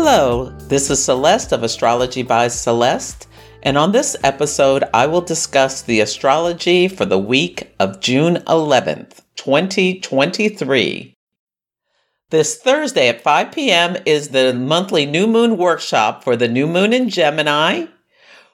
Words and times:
Hello, 0.00 0.50
this 0.68 0.90
is 0.90 1.04
Celeste 1.04 1.50
of 1.50 1.64
Astrology 1.64 2.22
by 2.22 2.46
Celeste, 2.46 3.26
and 3.64 3.76
on 3.76 3.90
this 3.90 4.14
episode, 4.22 4.84
I 4.94 5.06
will 5.06 5.20
discuss 5.20 5.82
the 5.82 5.98
astrology 5.98 6.86
for 6.86 7.04
the 7.04 7.18
week 7.18 7.74
of 7.80 7.98
June 7.98 8.36
11th, 8.46 9.22
2023. 9.34 11.16
This 12.30 12.56
Thursday 12.58 13.08
at 13.08 13.20
5 13.22 13.50
p.m. 13.50 13.96
is 14.06 14.28
the 14.28 14.54
monthly 14.54 15.04
new 15.04 15.26
moon 15.26 15.56
workshop 15.56 16.22
for 16.22 16.36
the 16.36 16.48
new 16.48 16.68
moon 16.68 16.92
in 16.92 17.08
Gemini, 17.08 17.86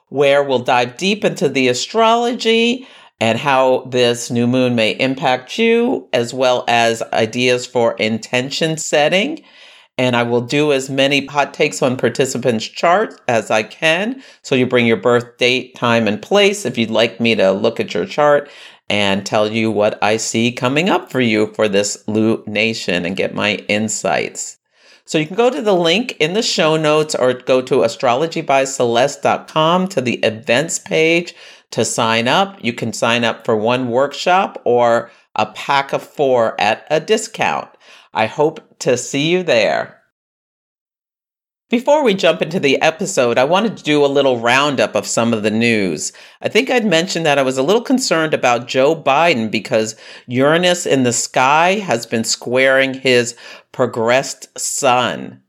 where 0.09 0.43
we'll 0.43 0.57
dive 0.57 0.97
deep 0.97 1.23
into 1.23 1.47
the 1.47 1.67
astrology 1.67 2.87
and 3.19 3.37
how 3.37 3.81
this 3.91 4.31
new 4.31 4.47
moon 4.47 4.73
may 4.73 4.93
impact 4.93 5.59
you, 5.59 6.09
as 6.11 6.33
well 6.33 6.65
as 6.67 7.03
ideas 7.13 7.67
for 7.67 7.93
intention 7.97 8.77
setting 8.77 9.43
and 9.97 10.15
I 10.15 10.23
will 10.23 10.41
do 10.41 10.73
as 10.73 10.89
many 10.89 11.25
hot 11.25 11.53
takes 11.53 11.81
on 11.81 11.97
participants' 11.97 12.67
chart 12.67 13.19
as 13.27 13.49
I 13.49 13.63
can. 13.63 14.21
So 14.41 14.55
you 14.55 14.65
bring 14.65 14.85
your 14.85 14.97
birth 14.97 15.37
date, 15.37 15.75
time, 15.75 16.07
and 16.07 16.21
place 16.21 16.65
if 16.65 16.77
you'd 16.77 16.91
like 16.91 17.19
me 17.19 17.35
to 17.35 17.51
look 17.51 17.79
at 17.79 17.93
your 17.93 18.05
chart 18.05 18.49
and 18.89 19.25
tell 19.25 19.51
you 19.51 19.71
what 19.71 20.01
I 20.03 20.17
see 20.17 20.51
coming 20.51 20.89
up 20.89 21.11
for 21.11 21.21
you 21.21 21.53
for 21.53 21.67
this 21.67 22.03
lunation 22.07 23.05
and 23.05 23.15
get 23.15 23.33
my 23.33 23.55
insights. 23.67 24.57
So 25.05 25.17
you 25.17 25.27
can 25.27 25.35
go 25.35 25.49
to 25.49 25.61
the 25.61 25.75
link 25.75 26.17
in 26.19 26.33
the 26.33 26.41
show 26.41 26.77
notes 26.77 27.15
or 27.15 27.33
go 27.33 27.61
to 27.61 27.75
astrologybyceleste.com 27.75 29.87
to 29.89 30.01
the 30.01 30.15
events 30.15 30.79
page 30.79 31.35
to 31.71 31.85
sign 31.85 32.27
up. 32.27 32.63
You 32.63 32.73
can 32.73 32.91
sign 32.91 33.23
up 33.23 33.45
for 33.45 33.55
one 33.55 33.89
workshop 33.89 34.61
or 34.65 35.11
a 35.35 35.45
pack 35.47 35.93
of 35.93 36.01
four 36.01 36.59
at 36.59 36.87
a 36.89 36.99
discount. 36.99 37.69
I 38.15 38.27
hope 38.27 38.79
to 38.79 38.97
see 38.97 39.29
you 39.29 39.43
there. 39.43 40.01
Before 41.69 42.01
we 42.01 42.13
jump 42.13 42.41
into 42.41 42.61
the 42.61 42.81
episode, 42.81 43.37
I 43.37 43.43
wanted 43.43 43.75
to 43.75 43.83
do 43.83 44.05
a 44.05 44.07
little 44.07 44.39
roundup 44.39 44.95
of 44.95 45.05
some 45.05 45.33
of 45.33 45.43
the 45.43 45.51
news. 45.51 46.13
I 46.41 46.47
think 46.47 46.69
I'd 46.69 46.85
mentioned 46.85 47.25
that 47.25 47.37
I 47.37 47.41
was 47.41 47.57
a 47.57 47.63
little 47.63 47.81
concerned 47.81 48.33
about 48.33 48.69
Joe 48.69 48.95
Biden 48.95 49.51
because 49.51 49.97
Uranus 50.27 50.85
in 50.85 51.03
the 51.03 51.11
sky 51.11 51.73
has 51.73 52.05
been 52.05 52.23
squaring 52.23 52.93
his 52.93 53.35
progressed 53.73 54.57
sun. 54.57 55.41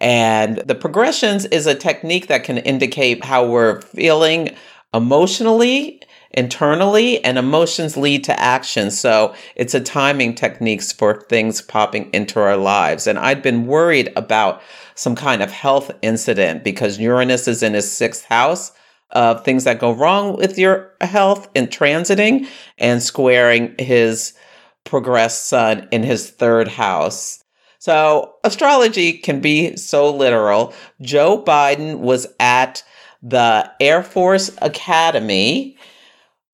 And 0.00 0.58
the 0.58 0.74
progressions 0.74 1.44
is 1.46 1.66
a 1.66 1.74
technique 1.74 2.28
that 2.28 2.44
can 2.44 2.56
indicate 2.56 3.24
how 3.24 3.46
we're 3.46 3.82
feeling 3.82 4.56
emotionally 4.94 6.00
internally 6.32 7.22
and 7.24 7.38
emotions 7.38 7.96
lead 7.96 8.24
to 8.24 8.40
action. 8.40 8.90
So 8.90 9.34
it's 9.56 9.74
a 9.74 9.80
timing 9.80 10.34
techniques 10.34 10.92
for 10.92 11.22
things 11.22 11.60
popping 11.60 12.10
into 12.12 12.40
our 12.40 12.56
lives. 12.56 13.06
And 13.06 13.18
I'd 13.18 13.42
been 13.42 13.66
worried 13.66 14.12
about 14.16 14.62
some 14.94 15.14
kind 15.14 15.42
of 15.42 15.50
health 15.50 15.90
incident 16.02 16.64
because 16.64 16.98
Uranus 16.98 17.48
is 17.48 17.62
in 17.62 17.74
his 17.74 17.90
sixth 17.90 18.24
house 18.24 18.72
of 19.10 19.44
things 19.44 19.64
that 19.64 19.78
go 19.78 19.92
wrong 19.92 20.36
with 20.36 20.58
your 20.58 20.94
health 21.00 21.48
in 21.54 21.66
transiting 21.66 22.46
and 22.78 23.02
squaring 23.02 23.74
his 23.78 24.32
progressed 24.84 25.48
sun 25.48 25.86
in 25.92 26.02
his 26.02 26.30
third 26.30 26.66
house. 26.66 27.44
So 27.78 28.36
astrology 28.44 29.14
can 29.14 29.40
be 29.40 29.76
so 29.76 30.14
literal. 30.14 30.72
Joe 31.00 31.42
Biden 31.42 31.98
was 31.98 32.26
at 32.40 32.82
the 33.22 33.70
Air 33.80 34.02
Force 34.02 34.50
Academy 34.62 35.76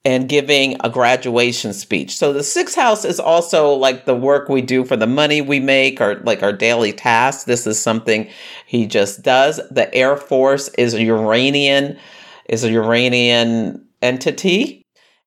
and 0.04 0.28
giving 0.28 0.76
a 0.82 0.90
graduation 0.90 1.72
speech. 1.72 2.16
So 2.16 2.32
the 2.32 2.42
sixth 2.42 2.76
house 2.76 3.04
is 3.04 3.18
also 3.18 3.72
like 3.72 4.04
the 4.04 4.14
work 4.14 4.48
we 4.48 4.62
do 4.62 4.84
for 4.84 4.96
the 4.96 5.06
money 5.06 5.40
we 5.40 5.60
make 5.60 6.00
or 6.00 6.16
like 6.20 6.42
our 6.42 6.52
daily 6.52 6.92
tasks. 6.92 7.44
This 7.44 7.66
is 7.66 7.78
something 7.78 8.28
he 8.66 8.86
just 8.86 9.22
does. 9.22 9.60
The 9.70 9.92
Air 9.94 10.16
Force 10.16 10.68
is 10.78 10.94
a 10.94 11.02
Uranian 11.02 11.98
is 12.48 12.64
a 12.64 12.70
Uranian 12.70 13.86
entity 14.00 14.82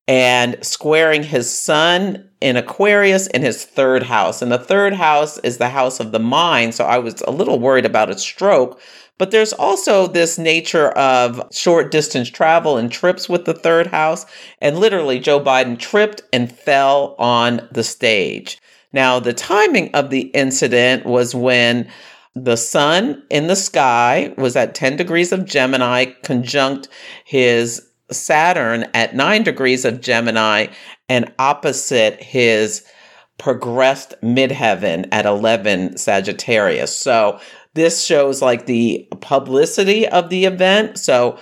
and 0.07 0.57
squaring 0.65 1.23
his 1.23 1.49
sun 1.49 2.27
in 2.41 2.57
Aquarius 2.57 3.27
in 3.27 3.43
his 3.43 3.63
third 3.63 4.03
house. 4.03 4.41
And 4.41 4.51
the 4.51 4.57
third 4.57 4.93
house 4.93 5.37
is 5.39 5.57
the 5.57 5.69
house 5.69 5.99
of 5.99 6.11
the 6.11 6.19
mind. 6.19 6.73
So 6.73 6.85
I 6.85 6.97
was 6.97 7.21
a 7.21 7.31
little 7.31 7.59
worried 7.59 7.85
about 7.85 8.09
a 8.09 8.17
stroke 8.17 8.81
but 9.21 9.29
there's 9.29 9.53
also 9.53 10.07
this 10.07 10.39
nature 10.39 10.89
of 10.93 11.47
short 11.53 11.91
distance 11.91 12.27
travel 12.27 12.77
and 12.77 12.91
trips 12.91 13.29
with 13.29 13.45
the 13.45 13.53
third 13.53 13.85
house. 13.85 14.25
And 14.59 14.79
literally, 14.79 15.19
Joe 15.19 15.39
Biden 15.39 15.77
tripped 15.77 16.23
and 16.33 16.51
fell 16.51 17.13
on 17.19 17.69
the 17.71 17.83
stage. 17.83 18.59
Now, 18.93 19.19
the 19.19 19.31
timing 19.31 19.93
of 19.93 20.09
the 20.09 20.21
incident 20.21 21.05
was 21.05 21.35
when 21.35 21.87
the 22.33 22.55
sun 22.57 23.21
in 23.29 23.45
the 23.45 23.55
sky 23.55 24.33
was 24.39 24.55
at 24.55 24.73
10 24.73 24.95
degrees 24.95 25.31
of 25.31 25.45
Gemini, 25.45 26.05
conjunct 26.23 26.87
his 27.23 27.87
Saturn 28.09 28.87
at 28.95 29.15
9 29.15 29.43
degrees 29.43 29.85
of 29.85 30.01
Gemini, 30.01 30.65
and 31.09 31.31
opposite 31.37 32.19
his 32.23 32.83
progressed 33.37 34.13
midheaven 34.23 35.07
at 35.11 35.27
11 35.27 35.97
Sagittarius. 35.97 36.95
So 36.95 37.39
this 37.73 38.03
shows 38.03 38.41
like 38.41 38.65
the 38.65 39.07
publicity 39.21 40.07
of 40.07 40.29
the 40.29 40.45
event. 40.45 40.97
So 40.97 41.39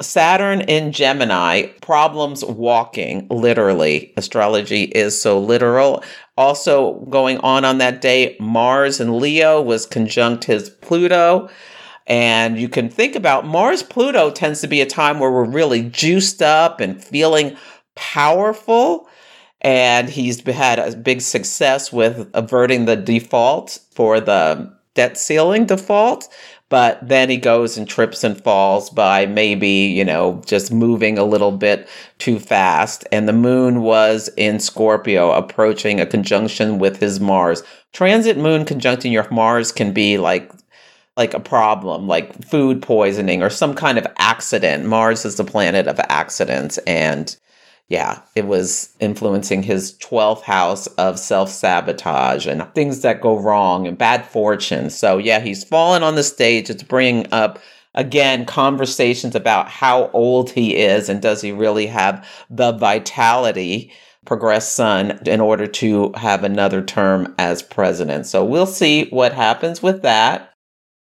Saturn 0.00 0.62
in 0.62 0.92
Gemini, 0.92 1.68
problems 1.80 2.44
walking, 2.44 3.26
literally. 3.28 4.12
Astrology 4.16 4.84
is 4.84 5.20
so 5.20 5.38
literal. 5.38 6.02
Also, 6.36 7.00
going 7.10 7.38
on 7.38 7.64
on 7.64 7.78
that 7.78 8.00
day, 8.00 8.36
Mars 8.40 9.00
and 9.00 9.16
Leo 9.16 9.60
was 9.60 9.86
conjunct 9.86 10.44
his 10.44 10.70
Pluto. 10.70 11.48
And 12.06 12.58
you 12.58 12.68
can 12.68 12.88
think 12.88 13.14
about 13.14 13.46
Mars 13.46 13.82
Pluto 13.82 14.30
tends 14.30 14.60
to 14.60 14.66
be 14.66 14.80
a 14.80 14.86
time 14.86 15.20
where 15.20 15.30
we're 15.30 15.44
really 15.44 15.82
juiced 15.82 16.42
up 16.42 16.80
and 16.80 17.02
feeling 17.02 17.56
powerful. 17.94 19.08
And 19.60 20.08
he's 20.08 20.44
had 20.44 20.80
a 20.80 20.96
big 20.96 21.20
success 21.20 21.92
with 21.92 22.28
averting 22.34 22.86
the 22.86 22.96
default 22.96 23.78
for 23.92 24.20
the 24.20 24.76
debt 24.94 25.16
ceiling 25.16 25.66
default, 25.66 26.28
but 26.68 27.06
then 27.06 27.28
he 27.28 27.36
goes 27.36 27.76
and 27.76 27.86
trips 27.86 28.24
and 28.24 28.42
falls 28.42 28.88
by 28.88 29.26
maybe, 29.26 29.68
you 29.68 30.04
know, 30.04 30.42
just 30.46 30.72
moving 30.72 31.18
a 31.18 31.24
little 31.24 31.52
bit 31.52 31.88
too 32.18 32.38
fast. 32.38 33.06
And 33.12 33.28
the 33.28 33.32
moon 33.34 33.82
was 33.82 34.30
in 34.36 34.58
Scorpio, 34.58 35.32
approaching 35.32 36.00
a 36.00 36.06
conjunction 36.06 36.78
with 36.78 36.98
his 36.98 37.20
Mars. 37.20 37.62
Transit 37.92 38.38
moon 38.38 38.64
conjuncting 38.64 39.12
your 39.12 39.28
Mars 39.30 39.70
can 39.70 39.92
be 39.92 40.16
like 40.16 40.50
like 41.14 41.34
a 41.34 41.40
problem, 41.40 42.08
like 42.08 42.42
food 42.42 42.80
poisoning 42.80 43.42
or 43.42 43.50
some 43.50 43.74
kind 43.74 43.98
of 43.98 44.06
accident. 44.16 44.86
Mars 44.86 45.26
is 45.26 45.36
the 45.36 45.44
planet 45.44 45.86
of 45.86 46.00
accidents 46.08 46.78
and 46.86 47.36
yeah, 47.92 48.22
it 48.34 48.46
was 48.46 48.88
influencing 49.00 49.62
his 49.62 49.92
12th 49.98 50.40
house 50.40 50.86
of 50.96 51.18
self 51.18 51.50
sabotage 51.50 52.46
and 52.46 52.66
things 52.74 53.02
that 53.02 53.20
go 53.20 53.38
wrong 53.38 53.86
and 53.86 53.98
bad 53.98 54.24
fortune. 54.24 54.88
So, 54.88 55.18
yeah, 55.18 55.40
he's 55.40 55.62
fallen 55.62 56.02
on 56.02 56.14
the 56.14 56.22
stage. 56.22 56.70
It's 56.70 56.82
bringing 56.82 57.30
up, 57.34 57.58
again, 57.94 58.46
conversations 58.46 59.34
about 59.34 59.68
how 59.68 60.08
old 60.14 60.48
he 60.48 60.74
is 60.74 61.10
and 61.10 61.20
does 61.20 61.42
he 61.42 61.52
really 61.52 61.86
have 61.86 62.26
the 62.48 62.72
vitality, 62.72 63.92
progressed 64.24 64.74
sun, 64.74 65.20
in 65.26 65.42
order 65.42 65.66
to 65.66 66.12
have 66.16 66.44
another 66.44 66.80
term 66.80 67.34
as 67.36 67.62
president. 67.62 68.24
So, 68.24 68.42
we'll 68.42 68.64
see 68.64 69.10
what 69.10 69.34
happens 69.34 69.82
with 69.82 70.00
that. 70.00 70.51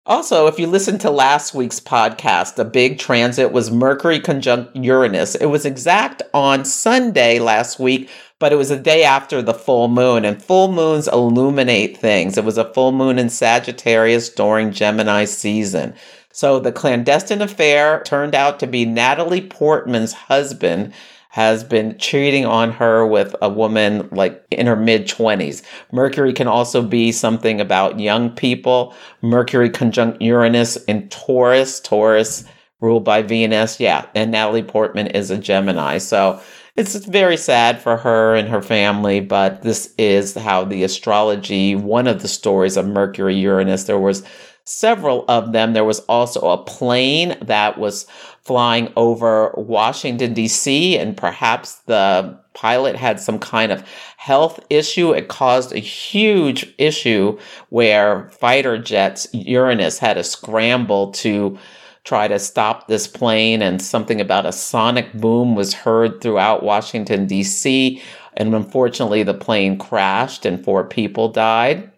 Also, 0.09 0.47
if 0.47 0.59
you 0.59 0.67
listen 0.67 0.97
to 0.97 1.11
last 1.11 1.53
week's 1.53 1.81
podcast, 1.81 2.55
the 2.55 2.65
big 2.65 2.99
transit 2.99 3.53
was 3.53 3.71
Mercury 3.71 4.19
conjunct 4.19 4.75
Uranus. 4.75 5.35
It 5.35 5.47
was 5.47 5.67
exact 5.67 6.23
on 6.33 6.65
Sunday 6.65 7.39
last 7.39 7.79
week, 7.79 8.09
but 8.39 8.51
it 8.51 8.57
was 8.57 8.71
a 8.71 8.79
day 8.79 9.05
after 9.05 9.43
the 9.43 9.53
full 9.53 9.87
moon, 9.89 10.25
and 10.25 10.43
full 10.43 10.73
moons 10.73 11.09
illuminate 11.09 11.99
things. 11.99 12.39
It 12.39 12.45
was 12.45 12.57
a 12.57 12.73
full 12.73 12.91
moon 12.91 13.19
in 13.19 13.29
Sagittarius 13.29 14.31
during 14.31 14.73
Gemini 14.73 15.27
season. 15.27 15.93
So 16.33 16.59
the 16.59 16.73
clandestine 16.73 17.43
affair 17.43 18.03
turned 18.03 18.35
out 18.35 18.59
to 18.61 18.67
be 18.67 18.87
Natalie 18.87 19.47
Portman's 19.47 20.15
husband 20.15 20.95
has 21.29 21.63
been 21.63 21.97
cheating 21.99 22.47
on 22.47 22.73
her 22.73 23.07
with 23.07 23.37
a 23.43 23.49
woman 23.49 24.09
like 24.11 24.43
in 24.51 24.67
her 24.67 24.77
mid 24.77 25.07
20s. 25.07 25.63
Mercury 25.93 26.33
can 26.33 26.49
also 26.49 26.83
be 26.83 27.13
something 27.13 27.61
about 27.61 28.01
young 28.01 28.31
people. 28.31 28.95
Mercury 29.23 29.71
conjunct 29.71 30.23
Uranus 30.23 30.77
in 30.85 31.09
Taurus, 31.09 31.81
Taurus 31.81 32.45
ruled 32.81 33.05
by 33.05 33.23
Venus. 33.23 33.79
Yeah, 33.79 34.07
and 34.15 34.31
Natalie 34.31 34.63
Portman 34.63 35.09
is 35.09 35.31
a 35.31 35.39
Gemini. 35.39 35.99
So 35.99 36.41
it's 36.77 36.95
very 36.95 37.37
sad 37.37 37.81
for 37.81 37.97
her 37.97 38.37
and 38.37 38.49
her 38.49 38.63
family, 38.63 39.21
but 39.21 39.63
this 39.63 39.93
is 39.99 40.35
how 40.35 40.65
the 40.65 40.85
astrology, 40.85 41.75
one 41.75 42.07
of 42.07 42.23
the 42.23 42.29
stories 42.29 42.77
of 42.77 42.87
Mercury 42.87 43.35
Uranus, 43.35 43.85
there 43.85 43.99
was 43.99 44.23
several 44.69 45.25
of 45.29 45.53
them. 45.53 45.73
There 45.73 45.85
was 45.85 46.01
also 46.01 46.49
a 46.49 46.63
plane 46.63 47.39
that 47.41 47.79
was 47.79 48.07
flying 48.43 48.93
over 48.97 49.55
Washington, 49.57 50.35
D.C., 50.35 50.99
and 50.99 51.17
perhaps 51.17 51.77
the 51.87 52.39
pilot 52.55 52.97
had 52.97 53.19
some 53.21 53.39
kind 53.39 53.73
of 53.73 53.83
health 54.17 54.61
issue. 54.69 55.13
It 55.13 55.29
caused 55.29 55.73
a 55.73 55.79
huge 55.79 56.75
issue 56.77 57.39
where 57.71 58.29
fighter 58.31 58.79
jets, 58.79 59.27
Uranus, 59.33 59.99
had 59.99 60.19
a 60.19 60.25
scramble 60.25 61.13
to 61.13 61.59
try 62.05 62.29
to 62.29 62.39
stop 62.39 62.89
this 62.89 63.07
plane, 63.07 63.63
and 63.63 63.81
something 63.81 64.21
about 64.21 64.47
a 64.47 64.53
sonic 64.53 65.13
boom 65.15 65.55
was 65.55 65.75
heard 65.75 66.21
throughout 66.21 66.63
Washington, 66.63 67.27
D.C. 67.27 68.03
And 68.35 68.55
unfortunately, 68.55 69.23
the 69.23 69.35
plane 69.35 69.79
crashed 69.79 70.45
and 70.45 70.63
four 70.63 70.85
people 70.85 71.29
died. 71.29 71.91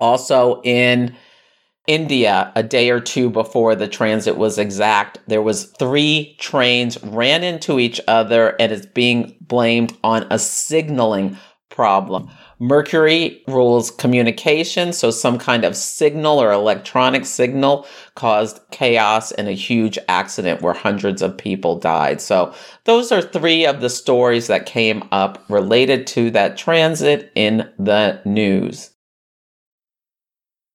Also, 0.00 0.60
in 0.62 1.14
India, 1.86 2.50
a 2.56 2.62
day 2.62 2.88
or 2.88 3.00
two 3.00 3.28
before 3.28 3.74
the 3.74 3.88
transit 3.88 4.36
was 4.36 4.58
exact, 4.58 5.18
there 5.26 5.42
was 5.42 5.64
three 5.78 6.34
trains 6.38 7.02
ran 7.02 7.44
into 7.44 7.78
each 7.78 8.00
other 8.08 8.56
and 8.58 8.72
it's 8.72 8.86
being 8.86 9.36
blamed 9.42 9.96
on 10.02 10.26
a 10.30 10.38
signaling 10.38 11.36
problem. 11.68 12.30
Mercury 12.60 13.42
rules 13.48 13.90
communication, 13.90 14.92
so 14.92 15.10
some 15.10 15.38
kind 15.38 15.64
of 15.64 15.76
signal 15.76 16.40
or 16.40 16.52
electronic 16.52 17.26
signal 17.26 17.86
caused 18.14 18.60
chaos 18.70 19.32
and 19.32 19.48
a 19.48 19.52
huge 19.52 19.98
accident 20.08 20.62
where 20.62 20.72
hundreds 20.72 21.20
of 21.20 21.36
people 21.36 21.78
died. 21.78 22.20
So, 22.20 22.54
those 22.84 23.10
are 23.10 23.20
three 23.20 23.66
of 23.66 23.80
the 23.80 23.90
stories 23.90 24.46
that 24.46 24.66
came 24.66 25.02
up 25.10 25.44
related 25.50 26.06
to 26.08 26.30
that 26.30 26.56
transit 26.56 27.32
in 27.34 27.68
the 27.76 28.22
news. 28.24 28.93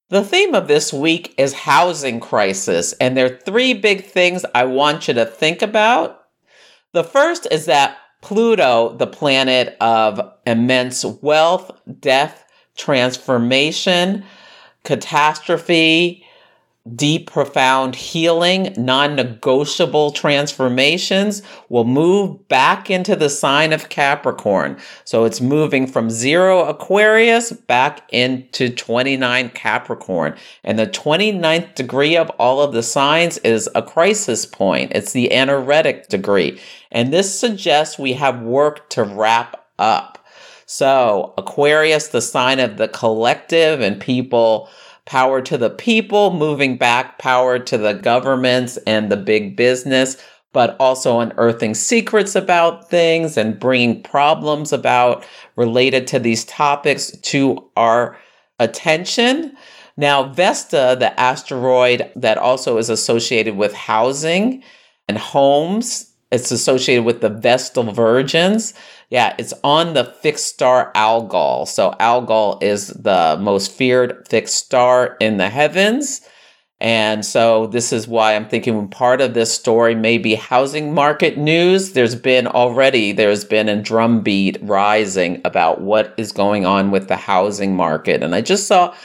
The 0.10 0.24
theme 0.24 0.56
of 0.56 0.68
this 0.68 0.92
week 0.92 1.36
is 1.38 1.54
housing 1.54 2.20
crisis, 2.20 2.94
and 2.94 3.16
there 3.16 3.28
are 3.28 3.38
three 3.46 3.76
big 3.76 4.06
things 4.06 4.44
I 4.56 4.64
want 4.66 5.08
you 5.08 5.14
to 5.14 5.26
think 5.26 5.62
about. 5.62 6.24
The 6.94 7.04
first 7.04 7.46
is 7.52 7.68
that 7.68 7.96
Pluto, 8.22 8.98
the 8.98 9.06
planet 9.06 9.78
of 9.80 10.20
immense 10.48 11.06
wealth, 11.06 11.70
death, 12.00 12.44
transformation, 12.76 14.26
catastrophe, 14.84 16.26
deep, 16.95 17.30
profound 17.30 17.95
healing, 17.95 18.74
non 18.77 19.15
negotiable 19.15 20.12
transformations 20.12 21.41
will 21.69 21.83
move 21.83 22.47
back 22.47 22.89
into 22.89 23.15
the 23.15 23.30
sign 23.30 23.74
of 23.74 23.89
Capricorn. 23.89 24.77
So 25.03 25.25
it's 25.25 25.41
moving 25.41 25.88
from 25.88 26.09
zero 26.09 26.65
Aquarius 26.65 27.51
back 27.51 28.07
into 28.12 28.69
29 28.69 29.50
Capricorn. 29.50 30.36
And 30.63 30.77
the 30.77 30.88
29th 30.88 31.75
degree 31.75 32.15
of 32.15 32.30
all 32.31 32.62
of 32.62 32.74
the 32.74 32.83
signs 32.83 33.38
is 33.39 33.69
a 33.75 33.81
crisis 33.81 34.45
point, 34.45 34.91
it's 34.94 35.13
the 35.13 35.31
anaretic 35.31 36.07
degree. 36.07 36.59
And 36.91 37.13
this 37.13 37.38
suggests 37.38 38.00
we 38.00 38.13
have 38.13 38.41
work 38.41 38.89
to 38.89 39.03
wrap 39.03 39.65
up. 39.77 40.18
So, 40.65 41.33
Aquarius, 41.36 42.09
the 42.09 42.21
sign 42.21 42.59
of 42.59 42.77
the 42.77 42.88
collective 42.88 43.81
and 43.81 44.00
people 44.00 44.69
power 45.10 45.42
to 45.42 45.58
the 45.58 45.72
people, 45.72 46.32
moving 46.32 46.78
back 46.78 47.18
power 47.18 47.58
to 47.58 47.80
the 47.80 47.94
governments 47.94 48.78
and 48.86 49.12
the 49.12 49.18
big 49.18 49.56
business, 49.56 50.24
but 50.54 50.78
also 50.80 51.20
unearthing 51.20 51.74
secrets 51.74 52.36
about 52.36 52.92
things 52.92 53.36
and 53.36 53.60
bringing 53.60 54.04
problems 54.04 54.72
about 54.72 55.26
related 55.56 56.06
to 56.06 56.20
these 56.20 56.46
topics 56.46 57.10
to 57.22 57.58
our 57.76 58.20
attention. 58.60 59.58
Now, 59.98 60.32
Vesta, 60.32 60.96
the 61.00 61.20
asteroid 61.20 62.12
that 62.16 62.38
also 62.38 62.78
is 62.78 62.92
associated 62.92 63.58
with 63.58 63.74
housing 63.74 64.64
and 65.08 65.18
homes, 65.18 66.14
it's 66.32 66.52
associated 66.52 67.04
with 67.04 67.22
the 67.22 67.30
Vestal 67.30 67.92
Virgins. 67.92 68.76
Yeah, 69.10 69.36
it's 69.40 69.54
on 69.64 69.94
the 69.94 70.04
fixed 70.04 70.46
star 70.46 70.92
Algol. 70.94 71.66
So 71.66 71.96
Algol 72.00 72.60
is 72.62 72.88
the 72.90 73.38
most 73.40 73.72
feared 73.72 74.28
fixed 74.28 74.56
star 74.56 75.18
in 75.20 75.38
the 75.38 75.50
heavens. 75.50 76.22
And 76.82 77.26
so 77.26 77.68
this 77.68 77.92
is 77.92 78.08
why 78.08 78.36
I'm 78.36 78.48
thinking 78.48 78.88
part 78.88 79.20
of 79.20 79.34
this 79.34 79.54
story 79.54 79.96
may 79.96 80.18
be 80.18 80.36
housing 80.36 80.94
market 80.94 81.38
news. 81.38 81.92
There's 81.92 82.16
been 82.16 82.48
already, 82.48 83.12
there's 83.12 83.44
been 83.44 83.68
a 83.68 83.82
drumbeat 83.82 84.58
rising 84.62 85.42
about 85.44 85.82
what 85.82 86.14
is 86.16 86.32
going 86.32 86.66
on 86.66 86.92
with 86.92 87.10
the 87.10 87.18
housing 87.18 87.76
market. 87.76 88.24
And 88.24 88.34
I 88.34 88.42
just 88.42 88.68
saw 88.68 88.96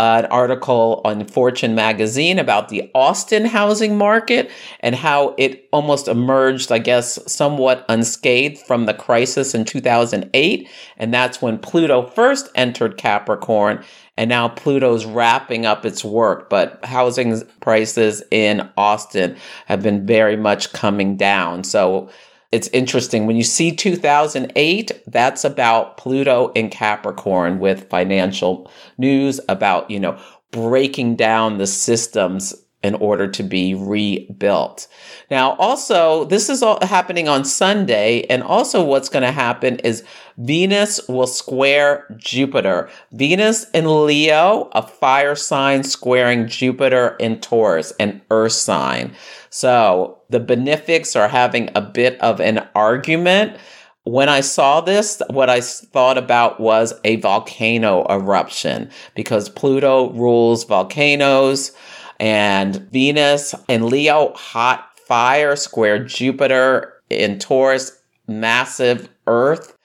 an 0.00 0.24
article 0.26 1.02
on 1.04 1.26
Fortune 1.26 1.74
magazine 1.74 2.38
about 2.38 2.70
the 2.70 2.90
Austin 2.94 3.44
housing 3.44 3.98
market 3.98 4.50
and 4.80 4.94
how 4.94 5.34
it 5.36 5.68
almost 5.72 6.08
emerged, 6.08 6.72
I 6.72 6.78
guess, 6.78 7.18
somewhat 7.30 7.84
unscathed 7.86 8.58
from 8.66 8.86
the 8.86 8.94
crisis 8.94 9.54
in 9.54 9.66
2008. 9.66 10.68
And 10.96 11.12
that's 11.12 11.42
when 11.42 11.58
Pluto 11.58 12.06
first 12.06 12.48
entered 12.54 12.96
Capricorn. 12.96 13.84
And 14.16 14.30
now 14.30 14.48
Pluto's 14.48 15.04
wrapping 15.04 15.66
up 15.66 15.84
its 15.84 16.02
work, 16.02 16.48
but 16.48 16.82
housing 16.82 17.42
prices 17.60 18.22
in 18.30 18.70
Austin 18.78 19.36
have 19.66 19.82
been 19.82 20.06
very 20.06 20.36
much 20.36 20.72
coming 20.72 21.16
down. 21.18 21.62
So 21.62 22.08
it's 22.52 22.68
interesting. 22.68 23.26
When 23.26 23.36
you 23.36 23.44
see 23.44 23.70
2008 23.70 25.02
that's 25.06 25.44
about 25.44 25.96
pluto 25.96 26.52
in 26.52 26.68
capricorn 26.68 27.58
with 27.58 27.88
financial 27.88 28.70
news 28.98 29.40
about 29.48 29.90
you 29.90 30.00
know 30.00 30.18
breaking 30.50 31.16
down 31.16 31.58
the 31.58 31.66
systems 31.66 32.54
in 32.82 32.94
order 32.94 33.28
to 33.28 33.42
be 33.42 33.74
rebuilt. 33.74 34.88
Now, 35.30 35.52
also, 35.56 36.24
this 36.24 36.48
is 36.48 36.62
all 36.62 36.78
happening 36.80 37.28
on 37.28 37.44
Sunday, 37.44 38.22
and 38.30 38.42
also 38.42 38.82
what's 38.82 39.10
going 39.10 39.22
to 39.22 39.32
happen 39.32 39.78
is 39.80 40.02
Venus 40.38 41.06
will 41.06 41.26
square 41.26 42.06
Jupiter. 42.16 42.88
Venus 43.12 43.68
in 43.70 44.06
Leo, 44.06 44.70
a 44.72 44.80
fire 44.80 45.34
sign 45.34 45.82
squaring 45.82 46.48
Jupiter 46.48 47.16
in 47.20 47.40
Taurus, 47.40 47.92
an 48.00 48.22
earth 48.30 48.52
sign. 48.52 49.14
So 49.50 50.18
the 50.30 50.40
benefics 50.40 51.14
are 51.14 51.28
having 51.28 51.68
a 51.74 51.82
bit 51.82 52.18
of 52.20 52.40
an 52.40 52.66
argument. 52.74 53.58
When 54.04 54.30
I 54.30 54.40
saw 54.40 54.80
this, 54.80 55.20
what 55.28 55.50
I 55.50 55.60
thought 55.60 56.16
about 56.16 56.58
was 56.58 56.94
a 57.04 57.16
volcano 57.16 58.06
eruption 58.08 58.90
because 59.14 59.50
Pluto 59.50 60.10
rules 60.12 60.64
volcanoes 60.64 61.72
and 62.20 62.76
Venus 62.92 63.54
and 63.68 63.86
Leo, 63.86 64.32
hot 64.34 64.86
fire, 65.06 65.56
square 65.56 66.04
Jupiter 66.04 67.02
in 67.08 67.38
Taurus, 67.40 67.98
massive 68.28 69.08
Earth. 69.26 69.76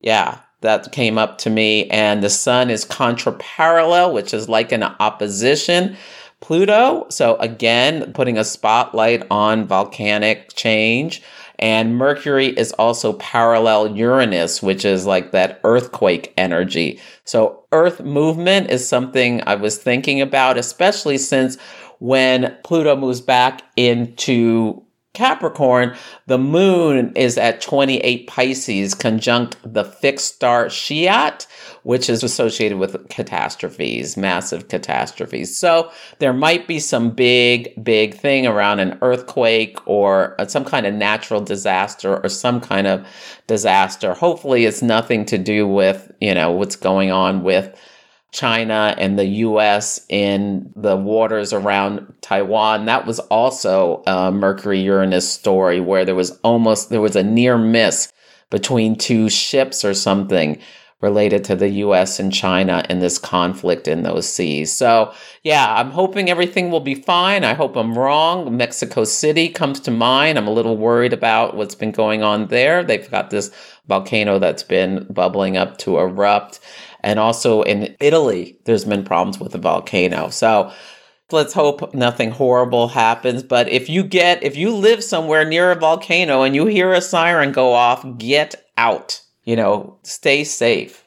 Yeah, 0.00 0.40
that 0.60 0.92
came 0.92 1.16
up 1.16 1.38
to 1.38 1.50
me. 1.50 1.88
And 1.88 2.22
the 2.22 2.28
sun 2.28 2.68
is 2.68 2.84
contraparallel, 2.84 4.12
which 4.12 4.34
is 4.34 4.48
like 4.48 4.72
an 4.72 4.82
opposition. 4.82 5.96
Pluto, 6.40 7.06
so 7.08 7.36
again, 7.36 8.12
putting 8.12 8.36
a 8.36 8.44
spotlight 8.44 9.26
on 9.30 9.66
volcanic 9.66 10.54
change. 10.54 11.22
And 11.58 11.96
Mercury 11.96 12.48
is 12.48 12.72
also 12.72 13.14
parallel 13.14 13.96
Uranus, 13.96 14.62
which 14.62 14.84
is 14.84 15.06
like 15.06 15.32
that 15.32 15.60
earthquake 15.64 16.32
energy. 16.36 17.00
So, 17.24 17.64
Earth 17.72 18.00
movement 18.00 18.70
is 18.70 18.88
something 18.88 19.42
I 19.46 19.54
was 19.54 19.78
thinking 19.78 20.20
about, 20.20 20.58
especially 20.58 21.18
since 21.18 21.56
when 21.98 22.56
Pluto 22.62 22.94
moves 22.94 23.20
back 23.20 23.62
into 23.76 24.82
Capricorn, 25.16 25.96
the 26.26 26.36
moon 26.36 27.10
is 27.16 27.38
at 27.38 27.62
28 27.62 28.26
Pisces, 28.26 28.94
conjunct 28.94 29.56
the 29.64 29.82
fixed 29.82 30.34
star 30.34 30.66
Scheat, 30.66 31.46
which 31.84 32.10
is 32.10 32.22
associated 32.22 32.76
with 32.76 33.08
catastrophes, 33.08 34.18
massive 34.18 34.68
catastrophes. 34.68 35.56
So 35.56 35.90
there 36.18 36.34
might 36.34 36.68
be 36.68 36.78
some 36.78 37.12
big, 37.12 37.82
big 37.82 38.14
thing 38.14 38.46
around 38.46 38.80
an 38.80 38.98
earthquake 39.00 39.78
or 39.88 40.36
some 40.48 40.66
kind 40.66 40.84
of 40.84 40.92
natural 40.92 41.40
disaster 41.40 42.22
or 42.22 42.28
some 42.28 42.60
kind 42.60 42.86
of 42.86 43.06
disaster. 43.46 44.12
Hopefully, 44.12 44.66
it's 44.66 44.82
nothing 44.82 45.24
to 45.24 45.38
do 45.38 45.66
with, 45.66 46.12
you 46.20 46.34
know, 46.34 46.50
what's 46.50 46.76
going 46.76 47.10
on 47.10 47.42
with 47.42 47.74
China 48.32 48.94
and 48.98 49.18
the 49.18 49.24
US 49.24 50.04
in 50.08 50.72
the 50.76 50.96
waters 50.96 51.52
around 51.52 52.12
Taiwan. 52.20 52.84
That 52.86 53.06
was 53.06 53.18
also 53.20 54.02
a 54.06 54.30
Mercury 54.30 54.80
Uranus 54.80 55.30
story 55.30 55.80
where 55.80 56.04
there 56.04 56.14
was 56.14 56.38
almost 56.42 56.90
there 56.90 57.00
was 57.00 57.16
a 57.16 57.22
near 57.22 57.56
miss 57.56 58.12
between 58.50 58.96
two 58.96 59.28
ships 59.28 59.84
or 59.84 59.94
something 59.94 60.60
related 61.02 61.44
to 61.44 61.54
the 61.54 61.68
US 61.68 62.18
and 62.18 62.32
China 62.32 62.82
in 62.88 63.00
this 63.00 63.18
conflict 63.18 63.86
in 63.86 64.02
those 64.02 64.26
seas. 64.26 64.72
So, 64.72 65.12
yeah, 65.42 65.74
I'm 65.74 65.90
hoping 65.90 66.30
everything 66.30 66.70
will 66.70 66.80
be 66.80 66.94
fine. 66.94 67.44
I 67.44 67.52
hope 67.52 67.76
I'm 67.76 67.96
wrong. 67.96 68.56
Mexico 68.56 69.04
City 69.04 69.50
comes 69.50 69.78
to 69.80 69.90
mind. 69.90 70.38
I'm 70.38 70.48
a 70.48 70.52
little 70.52 70.76
worried 70.76 71.12
about 71.12 71.54
what's 71.54 71.74
been 71.74 71.90
going 71.90 72.22
on 72.22 72.46
there. 72.46 72.82
They've 72.82 73.10
got 73.10 73.28
this 73.28 73.50
volcano 73.86 74.38
that's 74.38 74.62
been 74.62 75.06
bubbling 75.10 75.56
up 75.58 75.76
to 75.78 75.98
erupt. 75.98 76.60
And 77.06 77.18
also 77.18 77.62
in 77.62 77.96
Italy, 78.00 78.58
there's 78.64 78.84
been 78.84 79.04
problems 79.04 79.40
with 79.40 79.52
the 79.52 79.58
volcano. 79.58 80.28
So, 80.28 80.70
let's 81.32 81.54
hope 81.54 81.94
nothing 81.94 82.30
horrible 82.30 82.88
happens. 82.88 83.42
But 83.42 83.68
if 83.70 83.88
you 83.88 84.04
get, 84.04 84.42
if 84.42 84.56
you 84.56 84.74
live 84.74 85.02
somewhere 85.02 85.44
near 85.44 85.70
a 85.70 85.76
volcano 85.76 86.42
and 86.42 86.54
you 86.54 86.66
hear 86.66 86.92
a 86.92 87.00
siren 87.00 87.52
go 87.52 87.72
off, 87.72 88.04
get 88.18 88.54
out 88.76 89.22
you 89.46 89.56
know, 89.56 89.98
stay 90.02 90.44
safe. 90.44 91.04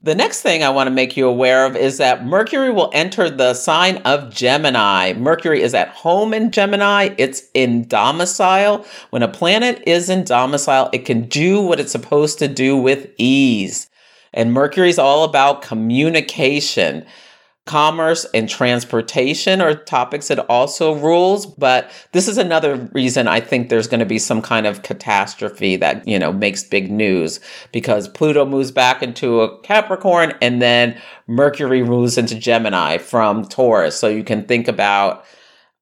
The 0.00 0.14
next 0.14 0.42
thing 0.42 0.62
I 0.62 0.70
want 0.70 0.86
to 0.86 0.94
make 0.94 1.16
you 1.16 1.28
aware 1.28 1.66
of 1.66 1.76
is 1.76 1.98
that 1.98 2.24
Mercury 2.24 2.70
will 2.70 2.90
enter 2.94 3.28
the 3.28 3.52
sign 3.52 3.98
of 3.98 4.32
Gemini. 4.32 5.12
Mercury 5.12 5.60
is 5.60 5.74
at 5.74 5.88
home 5.88 6.32
in 6.32 6.50
Gemini. 6.50 7.14
It's 7.18 7.42
in 7.52 7.86
domicile. 7.86 8.86
When 9.10 9.22
a 9.22 9.28
planet 9.28 9.82
is 9.86 10.08
in 10.08 10.24
domicile, 10.24 10.88
it 10.92 11.04
can 11.04 11.28
do 11.28 11.60
what 11.60 11.80
it's 11.80 11.92
supposed 11.92 12.38
to 12.38 12.48
do 12.48 12.76
with 12.76 13.10
ease. 13.18 13.90
And 14.32 14.52
Mercury 14.52 14.90
is 14.90 14.98
all 14.98 15.24
about 15.24 15.62
communication. 15.62 17.06
Commerce 17.68 18.24
and 18.32 18.48
transportation 18.48 19.60
are 19.60 19.74
topics 19.74 20.30
it 20.30 20.38
also 20.48 20.94
rules 20.94 21.44
but 21.44 21.90
this 22.12 22.26
is 22.26 22.38
another 22.38 22.88
reason 22.94 23.28
i 23.28 23.40
think 23.40 23.68
there's 23.68 23.86
going 23.86 24.00
to 24.00 24.06
be 24.06 24.18
some 24.18 24.40
kind 24.40 24.66
of 24.66 24.82
catastrophe 24.82 25.76
that 25.76 26.08
you 26.08 26.18
know 26.18 26.32
makes 26.32 26.64
big 26.64 26.90
news 26.90 27.40
because 27.70 28.08
pluto 28.08 28.46
moves 28.46 28.70
back 28.70 29.02
into 29.02 29.42
a 29.42 29.60
capricorn 29.60 30.32
and 30.40 30.62
then 30.62 30.98
mercury 31.26 31.82
moves 31.82 32.16
into 32.16 32.34
gemini 32.34 32.96
from 32.96 33.44
taurus. 33.44 34.00
So 34.00 34.08
you 34.08 34.24
can 34.24 34.44
think 34.44 34.66
about 34.66 35.26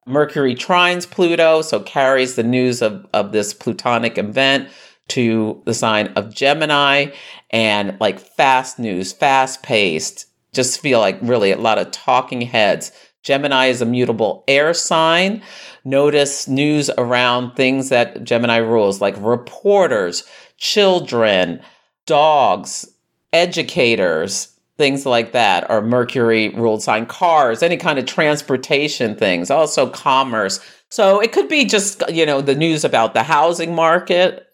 mercury 0.06 0.56
trines 0.56 1.08
pluto 1.08 1.62
so 1.62 1.78
carries 1.78 2.34
the 2.34 2.42
news 2.42 2.82
of, 2.82 3.06
of 3.14 3.30
this 3.30 3.54
plutonic 3.54 4.18
event 4.18 4.68
to 5.06 5.62
the 5.66 5.74
sign 5.74 6.08
of 6.14 6.34
gemini 6.34 7.12
and 7.50 7.96
like 8.00 8.18
fast 8.18 8.78
news 8.78 9.12
fast 9.12 9.62
paced 9.62 10.26
just 10.56 10.80
feel 10.80 10.98
like 10.98 11.18
really 11.20 11.52
a 11.52 11.58
lot 11.58 11.78
of 11.78 11.92
talking 11.92 12.40
heads. 12.40 12.90
Gemini 13.22 13.66
is 13.66 13.82
a 13.82 13.86
mutable 13.86 14.42
air 14.48 14.72
sign. 14.72 15.42
Notice 15.84 16.48
news 16.48 16.90
around 16.96 17.54
things 17.54 17.90
that 17.90 18.24
Gemini 18.24 18.56
rules, 18.56 19.00
like 19.00 19.14
reporters, 19.18 20.24
children, 20.56 21.60
dogs, 22.06 22.88
educators, 23.32 24.56
things 24.78 25.04
like 25.04 25.32
that 25.32 25.68
are 25.70 25.82
Mercury 25.82 26.48
ruled 26.50 26.82
sign. 26.82 27.04
Cars, 27.06 27.62
any 27.62 27.76
kind 27.76 27.98
of 27.98 28.06
transportation 28.06 29.14
things, 29.14 29.50
also 29.50 29.88
commerce. 29.90 30.60
So 30.88 31.20
it 31.20 31.32
could 31.32 31.48
be 31.48 31.64
just, 31.64 32.02
you 32.08 32.24
know, 32.24 32.40
the 32.40 32.54
news 32.54 32.84
about 32.84 33.12
the 33.12 33.24
housing 33.24 33.74
market 33.74 34.45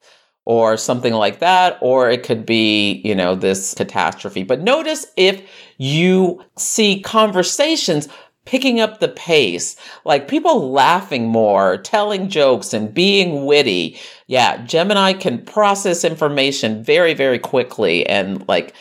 or 0.44 0.76
something 0.76 1.12
like 1.12 1.38
that, 1.38 1.78
or 1.80 2.10
it 2.10 2.24
could 2.24 2.44
be, 2.44 3.00
you 3.04 3.14
know, 3.14 3.34
this 3.34 3.74
catastrophe. 3.74 4.42
But 4.42 4.60
notice 4.60 5.06
if 5.16 5.42
you 5.78 6.44
see 6.56 7.00
conversations 7.00 8.08
picking 8.44 8.80
up 8.80 8.98
the 8.98 9.08
pace, 9.08 9.76
like 10.04 10.28
people 10.28 10.72
laughing 10.72 11.28
more, 11.28 11.78
telling 11.78 12.28
jokes, 12.28 12.74
and 12.74 12.92
being 12.92 13.46
witty. 13.46 13.98
Yeah, 14.26 14.64
Gemini 14.64 15.12
can 15.12 15.44
process 15.44 16.04
information 16.04 16.82
very, 16.82 17.14
very 17.14 17.38
quickly 17.38 18.04
and 18.06 18.46
like 18.48 18.74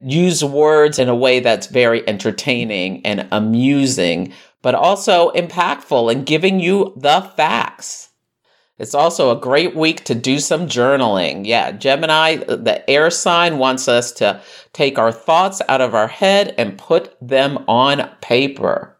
use 0.00 0.42
words 0.44 0.98
in 0.98 1.08
a 1.08 1.14
way 1.14 1.40
that's 1.40 1.68
very 1.68 2.06
entertaining 2.08 3.04
and 3.06 3.28
amusing, 3.30 4.32
but 4.62 4.74
also 4.74 5.30
impactful 5.32 6.10
and 6.10 6.26
giving 6.26 6.60
you 6.60 6.92
the 6.96 7.20
facts. 7.36 8.10
It's 8.76 8.94
also 8.94 9.30
a 9.30 9.40
great 9.40 9.76
week 9.76 10.02
to 10.04 10.16
do 10.16 10.40
some 10.40 10.66
journaling. 10.66 11.46
Yeah, 11.46 11.70
Gemini, 11.70 12.36
the 12.36 12.88
air 12.90 13.08
sign 13.10 13.58
wants 13.58 13.86
us 13.86 14.10
to 14.12 14.40
take 14.72 14.98
our 14.98 15.12
thoughts 15.12 15.62
out 15.68 15.80
of 15.80 15.94
our 15.94 16.08
head 16.08 16.54
and 16.58 16.76
put 16.76 17.16
them 17.20 17.64
on 17.68 18.10
paper. 18.20 18.98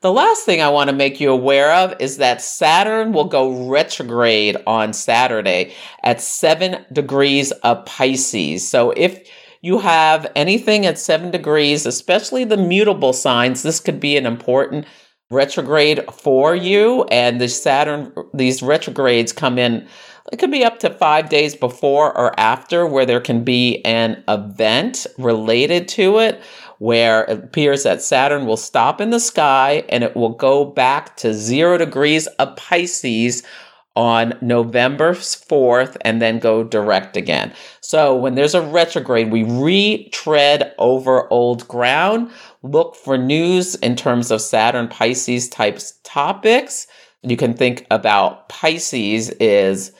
The 0.00 0.12
last 0.12 0.44
thing 0.44 0.62
I 0.62 0.70
want 0.70 0.88
to 0.88 0.96
make 0.96 1.20
you 1.20 1.30
aware 1.30 1.74
of 1.74 1.94
is 2.00 2.18
that 2.18 2.42
Saturn 2.42 3.12
will 3.12 3.24
go 3.24 3.68
retrograde 3.68 4.56
on 4.66 4.92
Saturday 4.92 5.74
at 6.02 6.20
7 6.20 6.86
degrees 6.92 7.52
of 7.52 7.84
Pisces. 7.84 8.66
So 8.68 8.90
if 8.92 9.28
you 9.62 9.78
have 9.78 10.30
anything 10.36 10.84
at 10.84 10.98
7 10.98 11.30
degrees, 11.30 11.86
especially 11.86 12.44
the 12.44 12.58
mutable 12.58 13.14
signs, 13.14 13.62
this 13.62 13.80
could 13.80 13.98
be 13.98 14.18
an 14.18 14.26
important 14.26 14.86
retrograde 15.30 16.04
for 16.12 16.54
you. 16.54 17.04
And 17.04 17.40
the 17.40 17.48
Saturn, 17.48 18.12
these 18.32 18.62
retrogrades 18.62 19.32
come 19.32 19.58
in, 19.58 19.86
it 20.32 20.38
could 20.38 20.50
be 20.50 20.64
up 20.64 20.78
to 20.80 20.90
five 20.90 21.28
days 21.28 21.54
before 21.54 22.16
or 22.16 22.38
after, 22.38 22.86
where 22.86 23.06
there 23.06 23.20
can 23.20 23.44
be 23.44 23.84
an 23.84 24.22
event 24.28 25.06
related 25.18 25.88
to 25.88 26.18
it 26.18 26.40
where 26.78 27.24
it 27.24 27.44
appears 27.44 27.84
that 27.84 28.02
Saturn 28.02 28.46
will 28.46 28.56
stop 28.56 29.00
in 29.00 29.10
the 29.10 29.20
sky 29.20 29.84
and 29.88 30.02
it 30.02 30.16
will 30.16 30.30
go 30.30 30.64
back 30.64 31.16
to 31.16 31.32
zero 31.32 31.78
degrees 31.78 32.26
of 32.38 32.56
Pisces 32.56 33.42
on 33.96 34.34
November 34.40 35.12
4th 35.12 35.96
and 36.00 36.20
then 36.20 36.38
go 36.38 36.64
direct 36.64 37.16
again. 37.16 37.52
So 37.80 38.14
when 38.14 38.34
there's 38.34 38.54
a 38.54 38.62
retrograde, 38.62 39.30
we 39.30 39.44
retread 39.44 40.74
over 40.78 41.32
old 41.32 41.66
ground, 41.68 42.30
look 42.62 42.96
for 42.96 43.16
news 43.16 43.74
in 43.76 43.94
terms 43.94 44.30
of 44.30 44.40
Saturn 44.40 44.88
Pisces 44.88 45.48
types 45.48 45.98
topics. 46.02 46.86
You 47.22 47.36
can 47.36 47.54
think 47.54 47.86
about 47.90 48.48
Pisces 48.48 49.30
is 49.30 49.92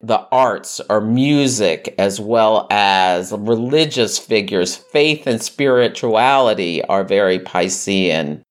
the 0.00 0.26
arts 0.30 0.80
or 0.90 1.00
music 1.00 1.94
as 1.98 2.20
well 2.20 2.66
as 2.70 3.32
religious 3.32 4.18
figures, 4.18 4.76
faith 4.76 5.26
and 5.26 5.40
spirituality 5.42 6.84
are 6.84 7.04
very 7.04 7.38
Piscean. 7.38 8.42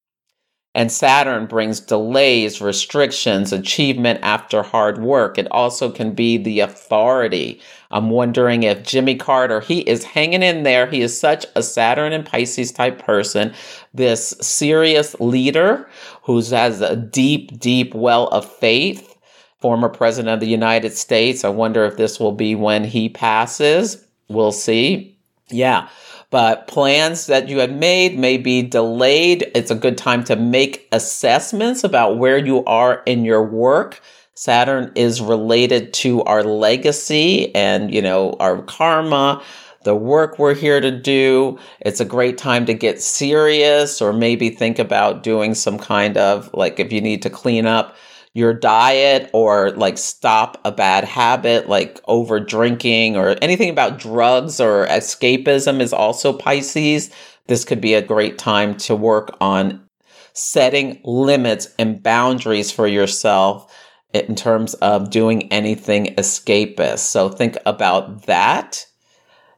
And 0.76 0.92
Saturn 0.92 1.46
brings 1.46 1.80
delays, 1.80 2.60
restrictions, 2.60 3.54
achievement 3.54 4.20
after 4.24 4.64
hard 4.64 4.98
work. 4.98 5.38
It 5.38 5.48
also 5.52 5.92
can 5.92 6.14
be 6.14 6.38
the 6.38 6.62
authority. 6.62 7.62
I'm 7.92 8.10
wondering 8.10 8.64
if 8.64 8.82
Jimmy 8.82 9.16
Carter, 9.16 9.60
he 9.62 9.82
is 9.82 10.04
hanging 10.04 10.42
in 10.42 10.64
there. 10.64 10.88
He 10.88 11.02
is 11.02 11.20
such 11.20 11.46
a 11.56 11.62
Saturn 11.62 12.12
and 12.12 12.26
Pisces 12.26 12.72
type 12.72 12.98
person, 12.98 13.54
this 13.94 14.30
serious 14.42 15.16
leader 15.20 15.88
who 16.24 16.42
has 16.42 16.82
a 16.82 16.96
deep, 16.96 17.60
deep 17.60 17.94
well 17.94 18.28
of 18.30 18.52
faith, 18.52 19.16
former 19.60 19.90
president 19.90 20.34
of 20.34 20.40
the 20.40 20.48
United 20.48 20.94
States. 20.94 21.46
I 21.46 21.50
wonder 21.50 21.86
if 21.86 21.98
this 21.98 22.20
will 22.20 22.32
be 22.32 22.56
when 22.56 22.84
he 22.84 23.10
passes. 23.10 24.04
We'll 24.28 24.52
see. 24.52 25.16
Yeah 25.50 25.88
but 26.34 26.66
plans 26.66 27.28
that 27.28 27.48
you 27.48 27.60
had 27.60 27.78
made 27.78 28.18
may 28.18 28.40
be 28.40 28.64
delayed. 28.64 29.52
It's 29.54 29.70
a 29.70 29.76
good 29.76 30.00
time 30.00 30.24
to 30.24 30.36
make 30.36 30.88
assessments 30.92 31.84
about 31.84 32.18
where 32.18 32.40
you 32.40 32.66
are 32.66 33.04
in 33.06 33.24
your 33.24 33.44
work. 33.44 34.02
Saturn 34.34 34.92
is 34.96 35.22
related 35.22 35.94
to 35.94 36.24
our 36.24 36.42
legacy 36.42 37.54
and, 37.54 37.94
you 37.94 38.02
know, 38.02 38.36
our 38.40 38.64
karma, 38.64 39.44
the 39.84 39.94
work 39.94 40.40
we're 40.40 40.56
here 40.56 40.82
to 40.82 40.90
do. 40.90 41.60
It's 41.82 42.00
a 42.00 42.06
great 42.06 42.40
time 42.40 42.66
to 42.66 42.74
get 42.74 43.00
serious 43.00 44.02
or 44.02 44.12
maybe 44.12 44.50
think 44.50 44.80
about 44.80 45.22
doing 45.22 45.54
some 45.54 45.78
kind 45.78 46.18
of 46.18 46.50
like 46.56 46.80
if 46.80 46.92
you 46.92 47.00
need 47.00 47.22
to 47.22 47.30
clean 47.30 47.68
up 47.68 47.96
your 48.34 48.54
diet 48.54 49.30
or 49.34 49.72
like 49.72 49.98
stop 49.98 50.60
a 50.66 50.72
bad 50.72 51.04
habit 51.04 51.70
like 51.70 52.02
over 52.08 52.40
drinking 52.40 53.16
or 53.16 53.36
anything 53.42 53.70
about 53.70 54.00
drugs 54.00 54.60
or 54.60 54.88
escapism 54.88 55.80
is 55.80 55.94
also 55.94 56.34
Pisces. 56.34 57.12
This 57.48 57.64
could 57.64 57.82
be 57.82 57.94
a 57.94 58.02
great 58.02 58.38
time 58.38 58.76
to 58.78 58.96
work 58.96 59.36
on 59.40 59.88
setting 60.34 61.00
limits 61.04 61.68
and 61.78 62.02
boundaries 62.02 62.72
for 62.72 62.88
yourself 62.88 63.72
in 64.14 64.36
terms 64.36 64.74
of 64.76 65.12
doing 65.12 65.52
anything 65.52 66.16
escapist. 66.18 67.00
So 67.00 67.30
think 67.30 67.58
about 67.66 68.26
that 68.26 68.86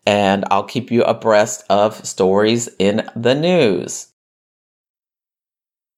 and 0.06 0.46
I'll 0.52 0.64
keep 0.64 0.92
you 0.92 1.04
abreast 1.04 1.64
of 1.70 2.06
stories 2.06 2.70
in 2.78 3.10
the 3.16 3.36
news. 3.36 4.08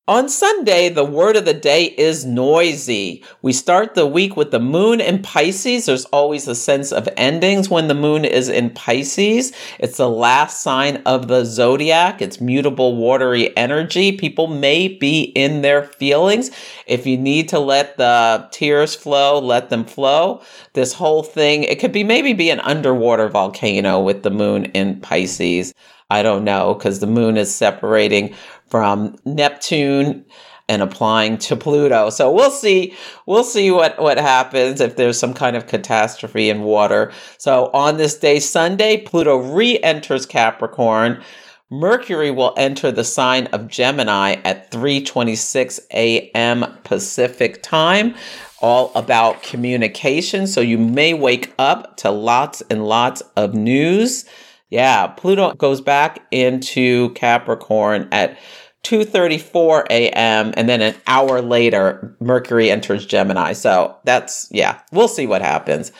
On 0.09 0.29
Sunday, 0.29 0.87
the 0.87 1.03
word 1.03 1.35
of 1.35 1.43
the 1.43 1.53
day 1.53 1.83
is 1.83 2.23
noisy. 2.23 3.21
We 3.41 3.51
start 3.51 3.93
the 3.93 4.07
week 4.07 4.37
with 4.37 4.51
the 4.51 4.59
moon 4.59 5.01
in 5.01 5.21
Pisces. 5.21 5.85
There's 5.85 6.05
always 6.05 6.47
a 6.47 6.55
sense 6.55 6.93
of 6.93 7.09
endings 7.17 7.69
when 7.69 7.89
the 7.89 7.93
moon 7.93 8.23
is 8.23 8.47
in 8.47 8.69
Pisces. 8.69 9.51
It's 9.79 9.97
the 9.97 10.09
last 10.09 10.61
sign 10.61 11.01
of 11.05 11.27
the 11.27 11.43
zodiac. 11.43 12.21
It's 12.21 12.39
mutable, 12.39 12.95
watery 12.95 13.55
energy. 13.57 14.13
People 14.13 14.47
may 14.47 14.87
be 14.87 15.23
in 15.23 15.61
their 15.61 15.83
feelings. 15.83 16.51
If 16.85 17.05
you 17.05 17.17
need 17.17 17.49
to 17.49 17.59
let 17.59 17.97
the 17.97 18.47
tears 18.51 18.95
flow, 18.95 19.39
let 19.39 19.69
them 19.69 19.83
flow. 19.83 20.41
This 20.71 20.93
whole 20.93 21.21
thing, 21.21 21.63
it 21.63 21.81
could 21.81 21.91
be 21.91 22.05
maybe 22.05 22.31
be 22.31 22.49
an 22.49 22.61
underwater 22.61 23.27
volcano 23.27 23.99
with 23.99 24.23
the 24.23 24.31
moon 24.31 24.67
in 24.67 25.01
Pisces. 25.01 25.73
I 26.09 26.23
don't 26.23 26.45
know 26.45 26.73
because 26.73 26.99
the 26.99 27.07
moon 27.07 27.35
is 27.35 27.53
separating 27.53 28.33
from 28.69 29.15
Neptune 29.25 30.25
and 30.69 30.81
applying 30.81 31.37
to 31.37 31.55
Pluto. 31.55 32.09
So 32.09 32.31
we'll 32.31 32.51
see. 32.51 32.93
We'll 33.25 33.43
see 33.43 33.71
what, 33.71 33.99
what 34.01 34.17
happens 34.17 34.81
if 34.81 34.95
there's 34.95 35.17
some 35.17 35.33
kind 35.33 35.55
of 35.55 35.67
catastrophe 35.67 36.49
in 36.49 36.61
water. 36.61 37.11
So 37.37 37.69
on 37.73 37.97
this 37.97 38.17
day, 38.17 38.39
Sunday, 38.39 38.97
Pluto 38.97 39.37
re 39.37 39.79
enters 39.79 40.25
Capricorn. 40.25 41.23
Mercury 41.69 42.31
will 42.31 42.53
enter 42.55 42.91
the 42.91 43.03
sign 43.03 43.47
of 43.47 43.67
Gemini 43.67 44.35
at 44.45 44.71
3:26 44.71 45.79
a.m. 45.91 46.65
Pacific 46.85 47.61
time, 47.61 48.15
all 48.61 48.91
about 48.95 49.43
communication. 49.43 50.47
So 50.47 50.61
you 50.61 50.77
may 50.77 51.13
wake 51.13 51.53
up 51.59 51.97
to 51.97 52.11
lots 52.11 52.61
and 52.69 52.85
lots 52.85 53.21
of 53.35 53.53
news. 53.53 54.25
Yeah, 54.69 55.07
Pluto 55.07 55.53
goes 55.53 55.81
back 55.81 56.25
into 56.31 57.09
Capricorn 57.11 58.07
at 58.11 58.37
2:34 58.83 59.85
a.m. 59.89 60.53
and 60.55 60.67
then 60.69 60.81
an 60.81 60.95
hour 61.07 61.41
later 61.41 62.15
Mercury 62.19 62.69
enters 62.69 63.05
Gemini. 63.05 63.53
So 63.53 63.95
that's 64.05 64.47
yeah, 64.51 64.79
we'll 64.91 65.07
see 65.07 65.27
what 65.27 65.41
happens. 65.41 65.91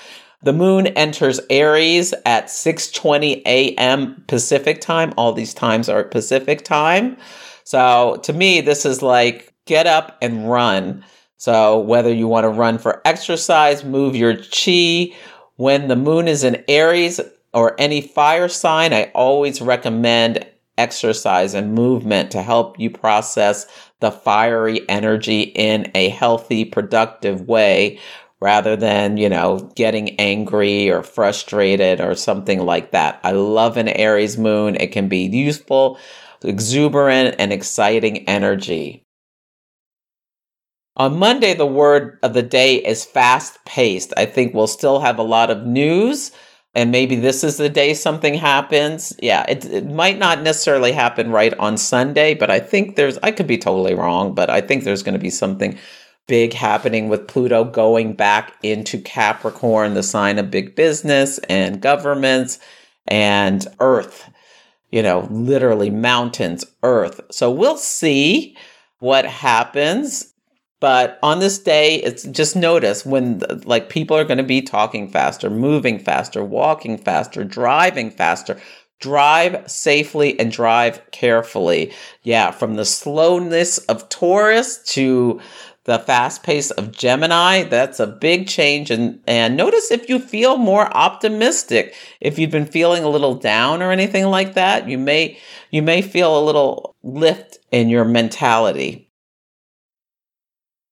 The 0.44 0.54
moon 0.54 0.88
enters 0.88 1.40
Aries 1.50 2.14
at 2.26 2.46
6:20 2.48 3.42
a.m. 3.46 4.24
Pacific 4.28 4.82
time. 4.82 5.14
All 5.18 5.34
these 5.34 5.54
times 5.54 5.90
are 5.90 6.04
Pacific 6.04 6.64
time. 6.64 7.18
So 7.64 8.20
to 8.24 8.34
me 8.34 8.62
this 8.62 8.86
is 8.86 9.02
like 9.02 9.54
get 9.66 9.88
up 9.88 10.18
and 10.22 10.50
run. 10.50 11.04
So 11.38 11.80
whether 11.80 12.14
you 12.14 12.28
want 12.28 12.46
to 12.46 12.50
run 12.50 12.78
for 12.80 13.02
exercise, 13.06 13.84
move 13.84 14.16
your 14.16 14.36
chi, 14.36 15.14
when 15.58 15.88
the 15.88 15.96
moon 15.96 16.28
is 16.28 16.44
in 16.44 16.64
Aries, 16.68 17.20
or 17.58 17.74
any 17.80 18.02
fire 18.02 18.48
sign, 18.48 18.94
I 18.94 19.10
always 19.16 19.64
recommend 19.64 20.46
exercise 20.78 21.56
and 21.56 21.74
movement 21.74 22.30
to 22.30 22.44
help 22.44 22.80
you 22.80 22.92
process 22.92 23.66
the 24.00 24.12
fiery 24.12 24.88
energy 24.88 25.42
in 25.42 25.92
a 25.96 26.10
healthy, 26.10 26.66
productive 26.66 27.48
way 27.48 28.00
rather 28.40 28.76
than, 28.76 29.18
you 29.18 29.28
know, 29.28 29.72
getting 29.74 30.12
angry 30.20 30.92
or 30.92 31.02
frustrated 31.02 32.00
or 32.00 32.14
something 32.14 32.60
like 32.60 32.92
that. 32.92 33.20
I 33.24 33.32
love 33.32 33.76
an 33.76 33.88
Aries 33.88 34.38
moon. 34.38 34.76
It 34.76 34.92
can 34.92 35.10
be 35.10 35.26
useful, 35.26 35.98
exuberant, 36.44 37.38
and 37.40 37.52
exciting 37.52 38.30
energy. 38.30 39.04
On 40.96 41.18
Monday, 41.18 41.56
the 41.56 41.66
word 41.66 42.20
of 42.22 42.36
the 42.36 42.44
day 42.44 42.76
is 42.76 43.04
fast 43.04 43.58
paced. 43.66 44.14
I 44.16 44.28
think 44.28 44.54
we'll 44.54 44.68
still 44.68 45.00
have 45.00 45.18
a 45.18 45.24
lot 45.24 45.50
of 45.50 45.66
news 45.66 46.32
and 46.78 46.92
maybe 46.92 47.16
this 47.16 47.44
is 47.44 47.58
the 47.58 47.70
day 47.70 47.96
something 47.96 48.36
happens. 48.36 49.12
Yeah, 49.20 49.44
it, 49.50 49.66
it 49.66 49.88
might 49.88 50.20
not 50.20 50.44
necessarily 50.44 50.92
happen 50.92 51.32
right 51.32 51.56
on 51.56 51.76
Sunday, 51.76 52.36
but 52.36 52.52
I 52.52 52.60
think 52.60 52.96
there's, 52.96 53.18
I 53.24 53.32
could 53.32 53.48
be 53.48 53.58
totally 53.58 53.96
wrong, 53.96 54.36
but 54.36 54.52
I 54.52 54.62
think 54.62 54.84
there's 54.84 55.02
going 55.02 55.14
to 55.14 55.20
be 55.20 55.32
something 55.32 55.80
big 56.28 56.54
happening 56.54 57.10
with 57.10 57.28
Pluto 57.28 57.64
going 57.64 58.14
back 58.14 58.54
into 58.62 59.02
Capricorn, 59.02 59.96
the 59.96 60.04
sign 60.04 60.38
of 60.38 60.52
big 60.52 60.76
business 60.76 61.40
and 61.50 61.82
governments 61.82 62.60
and 63.08 63.66
Earth, 63.80 64.30
you 64.92 65.02
know, 65.02 65.28
literally 65.32 65.90
mountains, 65.90 66.64
Earth. 66.84 67.22
So 67.32 67.50
we'll 67.50 67.78
see 67.78 68.56
what 69.00 69.26
happens. 69.26 70.32
But 70.80 71.18
on 71.24 71.40
this 71.40 71.58
day, 71.58 71.96
it's 71.96 72.24
just 72.24 72.56
notice 72.56 73.06
when 73.06 73.42
like 73.66 73.90
people 73.90 74.16
are 74.16 74.24
going 74.26 74.38
to 74.38 74.44
be 74.44 74.62
talking 74.62 75.10
faster, 75.10 75.50
moving 75.50 75.98
faster, 75.98 76.44
walking 76.44 76.98
faster, 76.98 77.44
driving 77.44 78.12
faster. 78.12 78.60
Drive 79.00 79.70
safely 79.70 80.40
and 80.40 80.52
drive 80.52 81.02
carefully. 81.12 81.94
Yeah, 82.24 82.50
from 82.50 82.76
the 82.76 82.86
slowness 82.86 83.78
of 83.78 84.10
Taurus 84.10 84.80
to 84.94 85.40
the 85.84 86.00
fast 86.00 86.44
pace 86.44 86.70
of 86.72 86.92
Gemini, 86.92 87.64
that's 87.64 88.00
a 88.00 88.08
big 88.08 88.48
change. 88.48 88.92
And, 88.92 89.22
and 89.26 89.56
notice 89.56 89.90
if 89.90 90.10
you 90.10 90.20
feel 90.20 90.58
more 90.58 90.92
optimistic, 90.98 91.96
if 92.22 92.38
you've 92.38 92.52
been 92.52 92.66
feeling 92.66 93.04
a 93.04 93.10
little 93.10 93.36
down 93.36 93.82
or 93.82 93.92
anything 93.92 94.26
like 94.26 94.56
that, 94.56 94.90
you 94.90 94.98
may, 94.98 95.38
you 95.72 95.82
may 95.82 96.02
feel 96.02 96.38
a 96.38 96.44
little 96.44 96.96
lift 97.04 97.60
in 97.72 97.90
your 97.90 98.04
mentality. 98.04 99.07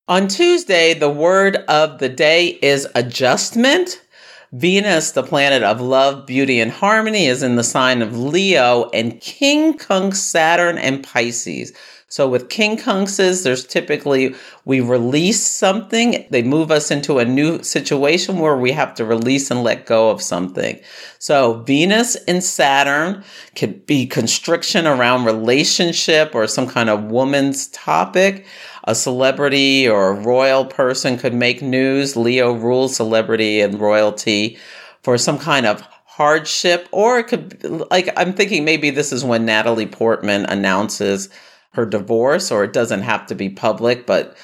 On 0.08 0.28
Tuesday, 0.28 0.94
the 0.94 1.10
word 1.10 1.56
of 1.68 1.98
the 1.98 2.10
day 2.10 2.60
is 2.62 2.88
adjustment. 2.94 4.04
Venus, 4.52 5.10
the 5.10 5.24
planet 5.24 5.63
of 5.63 5.82
love, 5.82 6.28
beauty, 6.28 6.60
and 6.60 6.72
harmony, 6.72 7.26
is 7.26 7.41
in 7.41 7.56
the 7.56 7.63
sign 7.63 8.04
of 8.04 8.15
Leo, 8.15 8.88
and 8.94 9.20
quincunx 9.20 10.18
Saturn 10.18 10.78
and 10.78 11.04
Pisces. 11.04 11.74
So 12.08 12.30
with 12.30 12.50
quincunxes, 12.50 13.44
there's 13.44 13.65
typically 13.65 14.36
we 14.63 14.80
release 14.80 15.46
something, 15.46 16.26
they 16.30 16.44
move 16.44 16.72
us 16.72 16.91
into 16.91 17.18
a 17.18 17.26
new 17.26 17.62
situation 17.63 18.39
where 18.39 18.56
we 18.56 18.72
have 18.72 18.94
to 18.96 19.06
release 19.06 19.50
and 19.50 19.63
let 19.63 19.86
go 19.86 20.10
of 20.12 20.22
something. 20.22 20.80
So 21.20 21.63
Venus 21.63 22.15
and 22.28 22.44
Saturn 22.44 23.24
could 23.56 23.86
be 23.86 24.06
constriction 24.06 24.86
around 24.86 25.26
relationship 25.26 26.36
or 26.36 26.48
some 26.48 26.68
kind 26.68 26.89
of 26.89 27.06
woman's 27.06 27.68
topic 27.70 28.46
a 28.86 28.96
celebrity 28.96 29.88
or 29.88 30.10
a 30.10 30.20
royal 30.22 30.65
person 30.65 31.18
could 31.18 31.34
make 31.34 31.62
news. 31.62 32.15
Leo 32.15 32.54
rules 32.54 32.96
celebrity 32.96 33.60
and 33.62 33.80
royalty 33.80 34.58
for 35.02 35.18
some 35.18 35.38
kind 35.38 35.65
of 35.65 35.82
hardship, 36.06 36.88
or 36.91 37.20
it 37.20 37.28
could, 37.28 37.63
like, 37.91 38.10
I'm 38.15 38.34
thinking 38.34 38.63
maybe 38.63 38.89
this 38.89 39.12
is 39.12 39.26
when 39.26 39.46
Natalie 39.46 39.86
Portman 39.86 40.46
announces 40.46 41.30
her 41.75 41.85
divorce, 41.85 42.51
or 42.51 42.63
it 42.63 42.73
doesn't 42.73 43.01
have 43.01 43.25
to 43.27 43.35
be 43.35 43.49
public, 43.49 44.05
but 44.05 44.35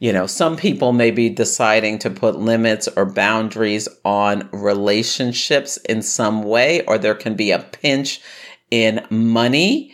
you 0.00 0.12
know, 0.12 0.26
some 0.26 0.56
people 0.56 0.92
may 0.92 1.10
be 1.10 1.28
deciding 1.28 1.98
to 1.98 2.10
put 2.10 2.36
limits 2.38 2.86
or 2.96 3.04
boundaries 3.04 3.88
on 4.04 4.48
relationships 4.52 5.76
in 5.78 6.02
some 6.02 6.44
way, 6.44 6.84
or 6.86 6.98
there 6.98 7.16
can 7.16 7.34
be 7.34 7.50
a 7.50 7.58
pinch 7.58 8.20
in 8.70 9.04
money 9.10 9.92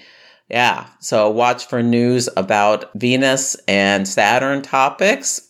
yeah. 0.48 0.86
So 1.00 1.30
watch 1.30 1.66
for 1.66 1.82
news 1.82 2.28
about 2.36 2.92
Venus 2.94 3.56
and 3.66 4.06
Saturn 4.06 4.62
topics. 4.62 5.40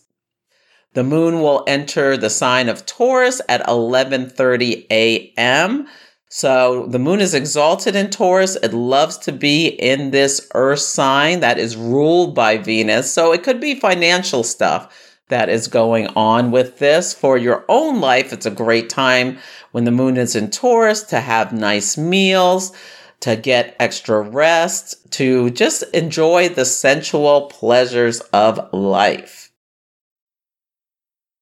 The 0.93 1.03
moon 1.03 1.41
will 1.41 1.63
enter 1.67 2.15
the 2.15 2.29
sign 2.29 2.69
of 2.69 2.85
Taurus 2.85 3.41
at 3.49 3.65
11:30 3.67 4.87
a.m. 4.89 5.87
So 6.37 6.85
the 6.89 6.99
moon 6.99 7.21
is 7.21 7.33
exalted 7.33 7.95
in 7.95 8.09
Taurus. 8.09 8.57
It 8.57 8.73
loves 8.73 9.17
to 9.19 9.31
be 9.31 9.67
in 9.67 10.11
this 10.11 10.45
earth 10.53 10.81
sign 10.81 11.39
that 11.39 11.57
is 11.57 11.77
ruled 11.77 12.35
by 12.35 12.57
Venus. 12.57 13.09
So 13.09 13.31
it 13.31 13.41
could 13.41 13.61
be 13.61 13.79
financial 13.79 14.43
stuff 14.43 15.17
that 15.29 15.47
is 15.47 15.69
going 15.69 16.07
on 16.07 16.51
with 16.51 16.77
this. 16.77 17.13
For 17.13 17.37
your 17.37 17.63
own 17.69 18.01
life, 18.01 18.33
it's 18.33 18.45
a 18.45 18.51
great 18.51 18.89
time 18.89 19.37
when 19.71 19.85
the 19.85 19.91
moon 19.91 20.17
is 20.17 20.35
in 20.35 20.51
Taurus 20.51 21.03
to 21.03 21.21
have 21.21 21.53
nice 21.53 21.97
meals, 21.97 22.73
to 23.21 23.37
get 23.37 23.73
extra 23.79 24.19
rest, 24.19 25.09
to 25.13 25.51
just 25.51 25.83
enjoy 25.93 26.49
the 26.49 26.65
sensual 26.65 27.43
pleasures 27.43 28.19
of 28.33 28.73
life. 28.73 29.53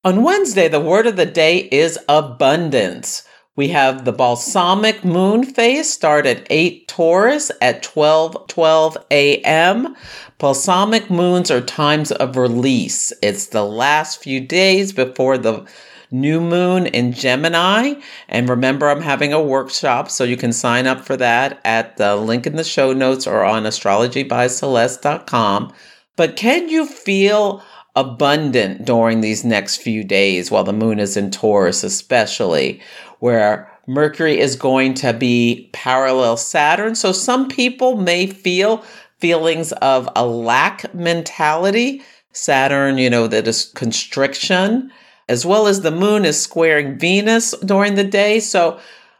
On 0.04 0.22
Wednesday, 0.22 0.68
the 0.68 0.80
word 0.80 1.08
of 1.08 1.16
the 1.16 1.26
day 1.26 1.68
is 1.72 1.98
abundance. 2.08 3.28
We 3.56 3.68
have 3.68 4.04
the 4.04 4.12
balsamic 4.12 5.06
moon 5.06 5.44
phase 5.44 5.94
start 5.94 6.26
at 6.26 6.48
8 6.50 6.88
Taurus 6.88 7.52
at 7.62 7.84
12 7.84 8.48
12 8.48 8.98
a.m. 9.12 9.96
Balsamic 10.40 11.12
moons 11.12 11.52
are 11.52 11.62
times 11.62 12.12
of 12.12 12.36
release. 12.36 13.14
It's 13.22 13.46
the 13.46 13.64
last 13.64 14.24
few 14.24 14.40
days 14.40 14.92
before 14.92 15.38
the 15.38 15.68
new 16.10 16.42
moon 16.42 16.88
in 16.88 17.14
Gemini. 17.14 17.94
And 18.28 18.50
remember, 18.50 18.90
I'm 18.90 19.02
having 19.02 19.34
a 19.34 19.44
workshop, 19.44 20.10
so 20.10 20.24
you 20.24 20.36
can 20.36 20.52
sign 20.52 20.88
up 20.88 21.06
for 21.06 21.16
that 21.18 21.62
at 21.64 21.98
the 21.98 22.16
link 22.16 22.48
in 22.48 22.56
the 22.56 22.64
show 22.64 22.92
notes 22.92 23.28
or 23.28 23.44
on 23.44 23.66
astrologybyceleste.com. 23.66 25.74
But 26.16 26.36
can 26.36 26.70
you 26.70 26.88
feel 26.88 27.64
abundant 27.96 28.86
during 28.86 29.22
these 29.22 29.44
next 29.44 29.78
few 29.78 30.04
days 30.04 30.50
while 30.50 30.64
the 30.64 30.74
moon 30.74 31.00
is 31.00 31.16
in 31.16 31.30
Taurus, 31.30 31.84
especially 31.84 32.82
where 33.20 33.70
Mercury 33.88 34.40
is 34.40 34.56
going 34.56 34.94
to 34.96 35.14
be 35.14 35.70
parallel 35.74 36.38
Saturn? 36.38 36.96
So 36.96 37.12
some 37.12 37.48
people 37.48 37.98
may 37.98 38.28
feel 38.28 38.78
feelings 39.20 39.72
of 39.74 40.10
a 40.16 40.26
lack 40.26 40.94
mentality. 40.94 42.02
Saturn, 42.32 42.98
you 42.98 43.10
know, 43.10 43.28
that 43.28 43.48
is 43.48 43.72
constriction, 43.76 44.92
as 45.30 45.46
well 45.46 45.68
as 45.68 45.82
the 45.82 45.92
moon 45.92 46.26
is 46.26 46.42
squaring 46.42 46.98
Venus 46.98 47.52
during 47.60 47.96
the 47.96 48.04
day. 48.04 48.40
So 48.40 48.80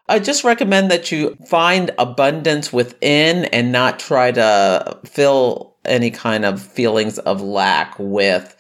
I 0.10 0.20
just 0.20 0.44
recommend 0.44 0.92
that 0.92 1.12
you 1.12 1.38
find 1.48 1.92
abundance 1.98 2.74
within 2.74 3.46
and 3.46 3.72
not 3.72 4.00
try 4.00 4.32
to 4.32 5.00
fill 5.06 5.76
any 5.86 6.12
kind 6.12 6.44
of 6.44 6.62
feelings 6.62 7.20
of 7.20 7.42
lack 7.42 7.96
with 8.00 8.53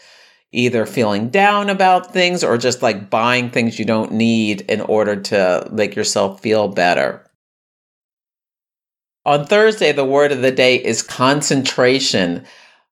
either 0.53 0.85
feeling 0.85 1.29
down 1.29 1.69
about 1.69 2.13
things 2.13 2.43
or 2.43 2.57
just 2.57 2.81
like 2.81 3.09
buying 3.09 3.49
things 3.49 3.77
you 3.77 3.85
don't 3.85 4.11
need 4.11 4.61
in 4.61 4.81
order 4.81 5.15
to 5.15 5.67
make 5.71 5.95
yourself 5.95 6.39
feel 6.39 6.67
better. 6.67 7.29
On 9.25 9.45
Thursday, 9.45 9.91
the 9.91 10.05
word 10.05 10.31
of 10.31 10.41
the 10.41 10.51
day 10.51 10.75
is 10.75 11.01
concentration. 11.01 12.45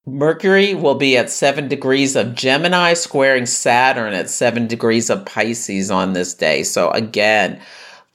Mercury 0.05 0.73
will 0.73 0.95
be 0.95 1.15
at 1.17 1.29
seven 1.29 1.67
degrees 1.67 2.15
of 2.15 2.33
Gemini, 2.33 2.93
squaring 2.93 3.45
Saturn 3.45 4.13
at 4.13 4.29
seven 4.29 4.65
degrees 4.65 5.09
of 5.09 5.25
Pisces 5.25 5.91
on 5.91 6.13
this 6.13 6.33
day. 6.33 6.63
So, 6.63 6.89
again, 6.91 7.61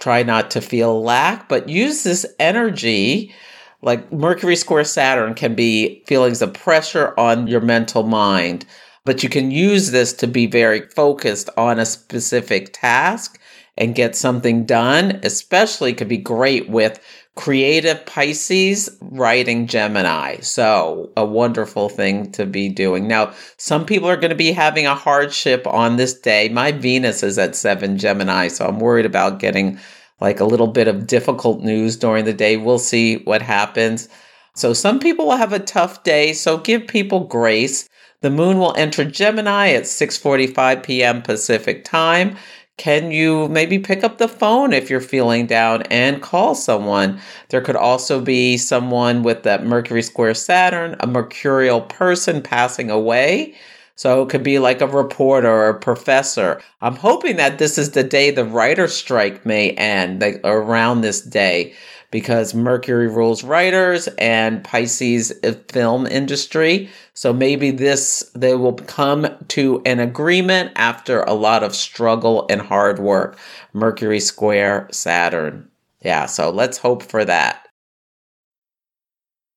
try 0.01 0.23
not 0.23 0.51
to 0.53 0.61
feel 0.61 1.01
lack, 1.03 1.49
but 1.49 1.69
use 1.69 2.03
this 2.03 2.27
energy. 2.41 3.35
Like 3.83 4.11
Mercury 4.11 4.57
square 4.57 4.85
Saturn 4.85 5.35
can 5.35 5.55
be 5.55 6.03
feelings 6.07 6.43
of 6.43 6.55
pressure 6.55 7.15
on 7.19 7.47
your 7.47 7.61
mental 7.61 8.03
mind, 8.03 8.65
but 9.07 9.23
you 9.23 9.29
can 9.29 9.53
use 9.53 9.92
this 9.92 10.12
to 10.12 10.27
be 10.27 10.47
very 10.47 10.81
focused 10.81 11.49
on 11.57 11.79
a 11.79 11.87
specific 11.87 12.73
task 12.73 13.40
and 13.79 13.95
get 13.95 14.16
something 14.16 14.64
done. 14.64 15.21
Especially 15.23 15.95
could 15.95 16.09
be 16.09 16.19
great 16.19 16.69
with 16.69 17.01
creative 17.37 18.05
Pisces 18.05 18.99
writing 19.01 19.69
Gemini. 19.69 20.40
So, 20.40 21.12
a 21.16 21.25
wonderful 21.25 21.88
thing 21.88 22.33
to 22.33 22.45
be 22.47 22.69
doing. 22.69 23.07
Now, 23.07 23.33
some 23.59 23.87
people 23.87 24.09
are 24.09 24.16
going 24.16 24.31
to 24.31 24.35
be 24.35 24.51
having 24.51 24.87
a 24.87 24.95
hardship 24.95 25.66
on 25.69 25.97
this 25.97 26.19
day. 26.19 26.49
My 26.49 26.73
Venus 26.73 27.23
is 27.23 27.38
at 27.38 27.55
7 27.55 27.99
Gemini, 27.99 28.49
so 28.49 28.66
I'm 28.66 28.81
worried 28.81 29.07
about 29.07 29.38
getting 29.38 29.79
like 30.21 30.40
a 30.40 30.47
little 30.47 30.66
bit 30.66 30.88
of 30.88 31.07
difficult 31.07 31.61
news 31.61 31.97
during 31.97 32.25
the 32.25 32.33
day. 32.33 32.57
We'll 32.57 32.81
see 32.81 33.19
what 33.19 33.42
happens. 33.42 34.09
So, 34.57 34.73
some 34.73 34.99
people 34.99 35.27
will 35.27 35.37
have 35.37 35.53
a 35.53 35.61
tough 35.61 36.03
day, 36.03 36.33
so 36.33 36.57
give 36.57 36.88
people 36.88 37.21
grace. 37.21 37.88
The 38.27 38.31
moon 38.33 38.59
will 38.59 38.75
enter 38.77 39.05
Gemini 39.05 39.69
at 39.69 39.85
6:45 39.85 40.83
p.m. 40.83 41.23
Pacific 41.23 41.85
time. 41.85 42.37
Can 42.77 43.12
you 43.12 43.47
maybe 43.51 43.79
pick 43.79 44.03
up 44.03 44.19
the 44.19 44.27
phone 44.27 44.73
if 44.73 44.91
you're 44.91 45.01
feeling 45.01 45.47
down 45.47 45.83
and 45.93 46.21
call 46.21 46.57
someone? 46.57 47.21
There 47.51 47.61
could 47.61 47.77
also 47.77 48.21
be 48.21 48.57
someone 48.57 49.23
with 49.23 49.45
that 49.45 49.65
Mercury 49.65 50.03
square 50.03 50.35
Saturn, 50.35 50.97
a 50.99 51.07
mercurial 51.07 51.83
person 51.83 52.43
passing 52.43 52.91
away. 52.91 53.55
So 53.95 54.23
it 54.23 54.29
could 54.29 54.43
be 54.43 54.59
like 54.59 54.81
a 54.81 54.89
reporter 54.89 55.49
or 55.49 55.69
a 55.69 55.79
professor. 55.79 56.61
I'm 56.81 56.97
hoping 56.97 57.37
that 57.37 57.59
this 57.59 57.79
is 57.79 57.93
the 57.93 58.03
day 58.03 58.33
the 58.33 58.45
writer 58.45 58.89
strike 58.89 59.47
may 59.47 59.71
end, 59.71 60.21
like 60.21 60.41
around 60.43 61.03
this 61.03 61.21
day 61.21 61.75
because 62.16 62.55
Mercury 62.55 63.09
rules 63.09 63.44
writers 63.44 64.09
and 64.16 64.64
Pisces 64.64 65.35
film 65.68 66.07
industry. 66.07 66.88
So 67.12 67.31
maybe 67.31 67.70
this 67.70 68.31
they 68.35 68.55
will 68.55 68.72
come 68.72 69.29
to 69.48 69.83
an 69.85 70.00
agreement 70.00 70.72
after 70.76 71.20
a 71.20 71.35
lot 71.35 71.62
of 71.62 71.76
struggle 71.76 72.46
and 72.48 72.62
hard 72.62 73.00
work. 73.00 73.38
Mercury 73.74 74.18
square 74.18 74.88
Saturn. 74.90 75.68
Yeah, 76.00 76.24
so 76.24 76.48
let's 76.48 76.79
hope 76.79 77.02
for 77.02 77.22
that. 77.26 77.68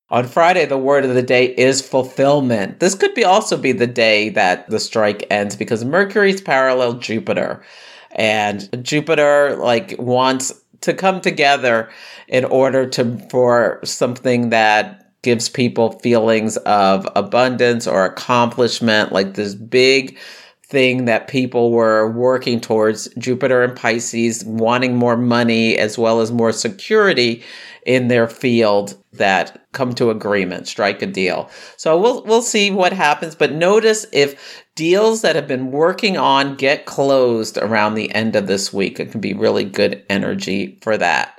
On 0.09 0.27
Friday, 0.27 0.65
the 0.65 0.77
word 0.77 1.05
of 1.05 1.15
the 1.15 1.23
day 1.23 1.55
is 1.55 1.81
fulfillment. 1.81 2.81
This 2.81 2.93
could 2.93 3.13
be 3.13 3.23
also 3.23 3.55
be 3.55 3.71
the 3.71 3.87
day 3.87 4.27
that 4.31 4.69
the 4.69 4.81
strike 4.81 5.25
ends 5.29 5.55
because 5.55 5.85
Mercury's 5.85 6.41
parallel 6.41 6.95
Jupiter. 6.95 7.63
And 8.11 8.83
Jupiter 8.83 9.55
like 9.55 9.95
wants 9.97 10.58
to 10.81 10.93
come 10.93 11.21
together 11.21 11.89
in 12.27 12.45
order 12.45 12.87
to 12.87 13.17
for 13.29 13.79
something 13.83 14.49
that 14.49 15.11
gives 15.21 15.49
people 15.49 15.99
feelings 15.99 16.57
of 16.57 17.07
abundance 17.15 17.85
or 17.87 18.05
accomplishment 18.05 19.11
like 19.11 19.33
this 19.33 19.53
big 19.53 20.17
thing 20.69 21.05
that 21.05 21.27
people 21.27 21.71
were 21.71 22.11
working 22.11 22.61
towards 22.61 23.07
Jupiter 23.15 23.63
and 23.63 23.75
Pisces 23.75 24.45
wanting 24.45 24.95
more 24.95 25.17
money 25.17 25.77
as 25.77 25.97
well 25.97 26.21
as 26.21 26.31
more 26.31 26.51
security 26.51 27.43
in 27.85 28.07
their 28.07 28.27
field 28.27 28.95
that 29.13 29.65
come 29.71 29.93
to 29.95 30.11
agreement 30.11 30.67
strike 30.67 31.01
a 31.01 31.07
deal. 31.07 31.49
So 31.77 31.99
we'll 31.99 32.23
we'll 32.23 32.43
see 32.43 32.69
what 32.69 32.93
happens 32.93 33.33
but 33.33 33.51
notice 33.51 34.05
if 34.13 34.63
deals 34.75 35.23
that 35.23 35.35
have 35.35 35.47
been 35.47 35.71
working 35.71 36.17
on 36.17 36.55
get 36.55 36.85
closed 36.85 37.57
around 37.57 37.95
the 37.95 38.13
end 38.13 38.35
of 38.35 38.45
this 38.45 38.71
week. 38.71 38.99
It 38.99 39.11
can 39.11 39.21
be 39.21 39.33
really 39.33 39.63
good 39.63 40.03
energy 40.07 40.77
for 40.83 40.97
that 40.97 41.38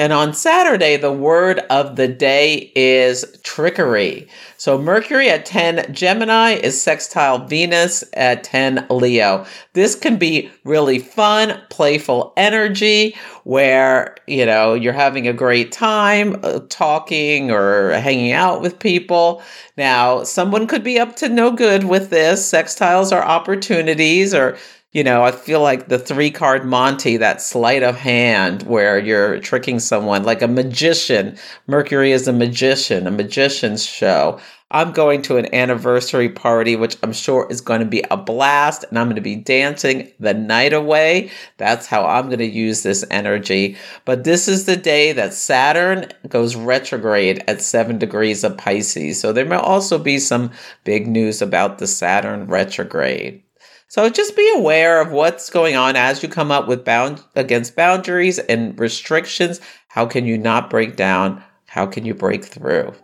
and 0.00 0.14
on 0.14 0.32
Saturday, 0.32 0.96
the 0.96 1.12
word 1.12 1.58
of 1.68 1.96
the 1.96 2.08
day 2.08 2.72
is 2.74 3.38
trickery. 3.42 4.28
So 4.56 4.78
Mercury 4.78 5.28
at 5.28 5.44
10 5.44 5.92
Gemini 5.92 6.52
is 6.52 6.80
sextile 6.80 7.44
Venus 7.46 8.02
at 8.14 8.42
10 8.42 8.86
Leo. 8.88 9.44
This 9.74 9.94
can 9.94 10.16
be 10.16 10.50
really 10.64 11.00
fun, 11.00 11.60
playful 11.68 12.32
energy 12.38 13.14
where, 13.44 14.16
you 14.26 14.46
know, 14.46 14.72
you're 14.72 14.94
having 14.94 15.28
a 15.28 15.34
great 15.34 15.70
time 15.70 16.40
uh, 16.44 16.60
talking 16.70 17.50
or 17.50 17.90
hanging 17.90 18.32
out 18.32 18.62
with 18.62 18.78
people. 18.78 19.42
Now, 19.76 20.24
someone 20.24 20.66
could 20.66 20.82
be 20.82 20.98
up 20.98 21.16
to 21.16 21.28
no 21.28 21.50
good 21.50 21.84
with 21.84 22.08
this. 22.08 22.50
Sextiles 22.50 23.12
are 23.14 23.22
opportunities 23.22 24.32
or 24.32 24.56
you 24.92 25.04
know, 25.04 25.22
I 25.22 25.30
feel 25.30 25.60
like 25.60 25.86
the 25.86 26.00
three 26.00 26.32
card 26.32 26.64
Monty, 26.64 27.16
that 27.16 27.40
sleight 27.40 27.84
of 27.84 27.96
hand 27.96 28.64
where 28.64 28.98
you're 28.98 29.38
tricking 29.38 29.78
someone 29.78 30.24
like 30.24 30.42
a 30.42 30.48
magician. 30.48 31.38
Mercury 31.68 32.10
is 32.10 32.26
a 32.26 32.32
magician, 32.32 33.06
a 33.06 33.12
magician's 33.12 33.86
show. 33.86 34.40
I'm 34.72 34.90
going 34.92 35.22
to 35.22 35.36
an 35.36 35.52
anniversary 35.54 36.28
party, 36.28 36.74
which 36.74 36.96
I'm 37.02 37.12
sure 37.12 37.46
is 37.50 37.60
going 37.60 37.80
to 37.80 37.86
be 37.86 38.04
a 38.10 38.16
blast, 38.16 38.84
and 38.88 38.98
I'm 38.98 39.06
going 39.06 39.16
to 39.16 39.20
be 39.20 39.36
dancing 39.36 40.12
the 40.20 40.34
night 40.34 40.72
away. 40.72 41.30
That's 41.56 41.86
how 41.86 42.04
I'm 42.06 42.26
going 42.26 42.38
to 42.38 42.46
use 42.46 42.82
this 42.82 43.04
energy. 43.10 43.76
But 44.04 44.24
this 44.24 44.48
is 44.48 44.66
the 44.66 44.76
day 44.76 45.12
that 45.12 45.34
Saturn 45.34 46.06
goes 46.28 46.54
retrograde 46.56 47.44
at 47.48 47.62
seven 47.62 47.98
degrees 47.98 48.44
of 48.44 48.58
Pisces. 48.58 49.20
So 49.20 49.32
there 49.32 49.44
may 49.44 49.56
also 49.56 49.98
be 49.98 50.18
some 50.18 50.50
big 50.84 51.06
news 51.06 51.42
about 51.42 51.78
the 51.78 51.88
Saturn 51.88 52.46
retrograde. 52.46 53.42
So 53.90 54.08
just 54.08 54.36
be 54.36 54.48
aware 54.54 55.00
of 55.00 55.10
what's 55.10 55.50
going 55.50 55.74
on 55.74 55.96
as 55.96 56.22
you 56.22 56.28
come 56.28 56.52
up 56.52 56.68
with 56.68 56.84
bound 56.84 57.24
against 57.34 57.74
boundaries 57.74 58.38
and 58.38 58.78
restrictions. 58.78 59.60
How 59.88 60.06
can 60.06 60.24
you 60.24 60.38
not 60.38 60.70
break 60.70 60.94
down? 60.94 61.42
How 61.66 61.86
can 61.86 62.06
you 62.06 62.14
break 62.14 62.44
through? 62.44 62.94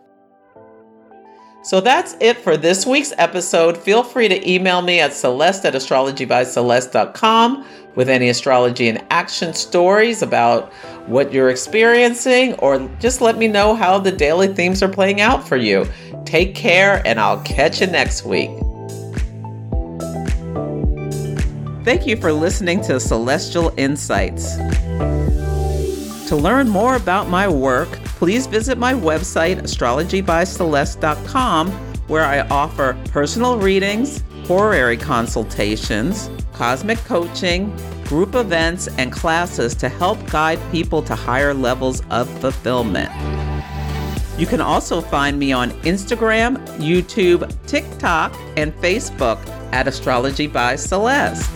So 1.61 1.81
that's 1.81 2.15
it 2.21 2.37
for 2.37 2.55
this 2.55 2.85
week's 2.85 3.11
episode. 3.17 3.77
Feel 3.77 4.01
free 4.01 4.29
to 4.29 4.49
email 4.49 4.81
me 4.81 5.01
at 5.01 5.11
celeste 5.11 5.65
at 5.65 5.73
astrologybyceleste.com 5.73 7.65
with 7.95 8.07
any 8.07 8.29
astrology 8.29 8.87
and 8.87 9.03
action 9.09 9.53
stories 9.53 10.21
about 10.21 10.71
what 11.07 11.33
you're 11.33 11.49
experiencing, 11.49 12.53
or 12.59 12.79
just 13.01 13.19
let 13.19 13.37
me 13.37 13.49
know 13.49 13.75
how 13.75 13.99
the 13.99 14.13
daily 14.13 14.47
themes 14.47 14.81
are 14.81 14.87
playing 14.87 15.19
out 15.19 15.45
for 15.45 15.57
you. 15.57 15.85
Take 16.23 16.55
care, 16.55 17.05
and 17.05 17.19
I'll 17.19 17.41
catch 17.41 17.81
you 17.81 17.87
next 17.87 18.23
week. 18.23 18.51
Thank 21.87 22.05
you 22.05 22.17
for 22.17 22.33
listening 22.33 22.81
to 22.81 22.99
Celestial 22.99 23.71
Insights. 23.77 24.57
To 26.27 26.35
learn 26.35 26.67
more 26.67 26.97
about 26.97 27.29
my 27.29 27.47
work, 27.47 27.87
please 28.17 28.45
visit 28.45 28.77
my 28.77 28.93
website, 28.93 29.61
astrologybyceleste.com, 29.61 31.71
where 32.09 32.25
I 32.25 32.41
offer 32.49 33.01
personal 33.11 33.57
readings, 33.57 34.21
horary 34.47 34.97
consultations, 34.97 36.29
cosmic 36.51 36.97
coaching, 37.05 37.73
group 38.03 38.35
events, 38.35 38.89
and 38.97 39.09
classes 39.09 39.73
to 39.75 39.87
help 39.87 40.29
guide 40.29 40.59
people 40.73 41.01
to 41.03 41.15
higher 41.15 41.53
levels 41.53 42.01
of 42.09 42.27
fulfillment. 42.41 43.09
You 44.37 44.45
can 44.45 44.59
also 44.59 44.99
find 44.99 45.39
me 45.39 45.53
on 45.53 45.71
Instagram, 45.83 46.57
YouTube, 46.79 47.49
TikTok, 47.65 48.35
and 48.57 48.73
Facebook 48.81 49.39
at 49.71 49.87
Astrology 49.87 50.47
by 50.47 50.75
Celeste. 50.75 51.49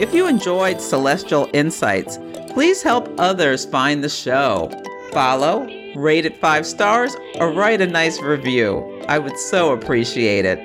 If 0.00 0.12
you 0.12 0.26
enjoyed 0.26 0.80
Celestial 0.80 1.48
Insights, 1.52 2.18
please 2.48 2.82
help 2.82 3.08
others 3.18 3.64
find 3.64 4.02
the 4.02 4.08
show. 4.08 4.70
Follow, 5.12 5.68
rate 5.94 6.26
it 6.26 6.36
five 6.40 6.66
stars, 6.66 7.14
or 7.36 7.52
write 7.52 7.80
a 7.80 7.86
nice 7.86 8.20
review. 8.20 9.02
I 9.08 9.18
would 9.18 9.38
so 9.38 9.72
appreciate 9.72 10.44
it. 10.44 10.58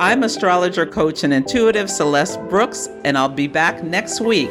I'm 0.00 0.22
astrologer, 0.22 0.86
coach, 0.86 1.22
and 1.22 1.32
intuitive 1.32 1.88
Celeste 1.88 2.40
Brooks, 2.48 2.88
and 3.04 3.16
I'll 3.16 3.28
be 3.28 3.46
back 3.46 3.82
next 3.84 4.20
week. 4.20 4.50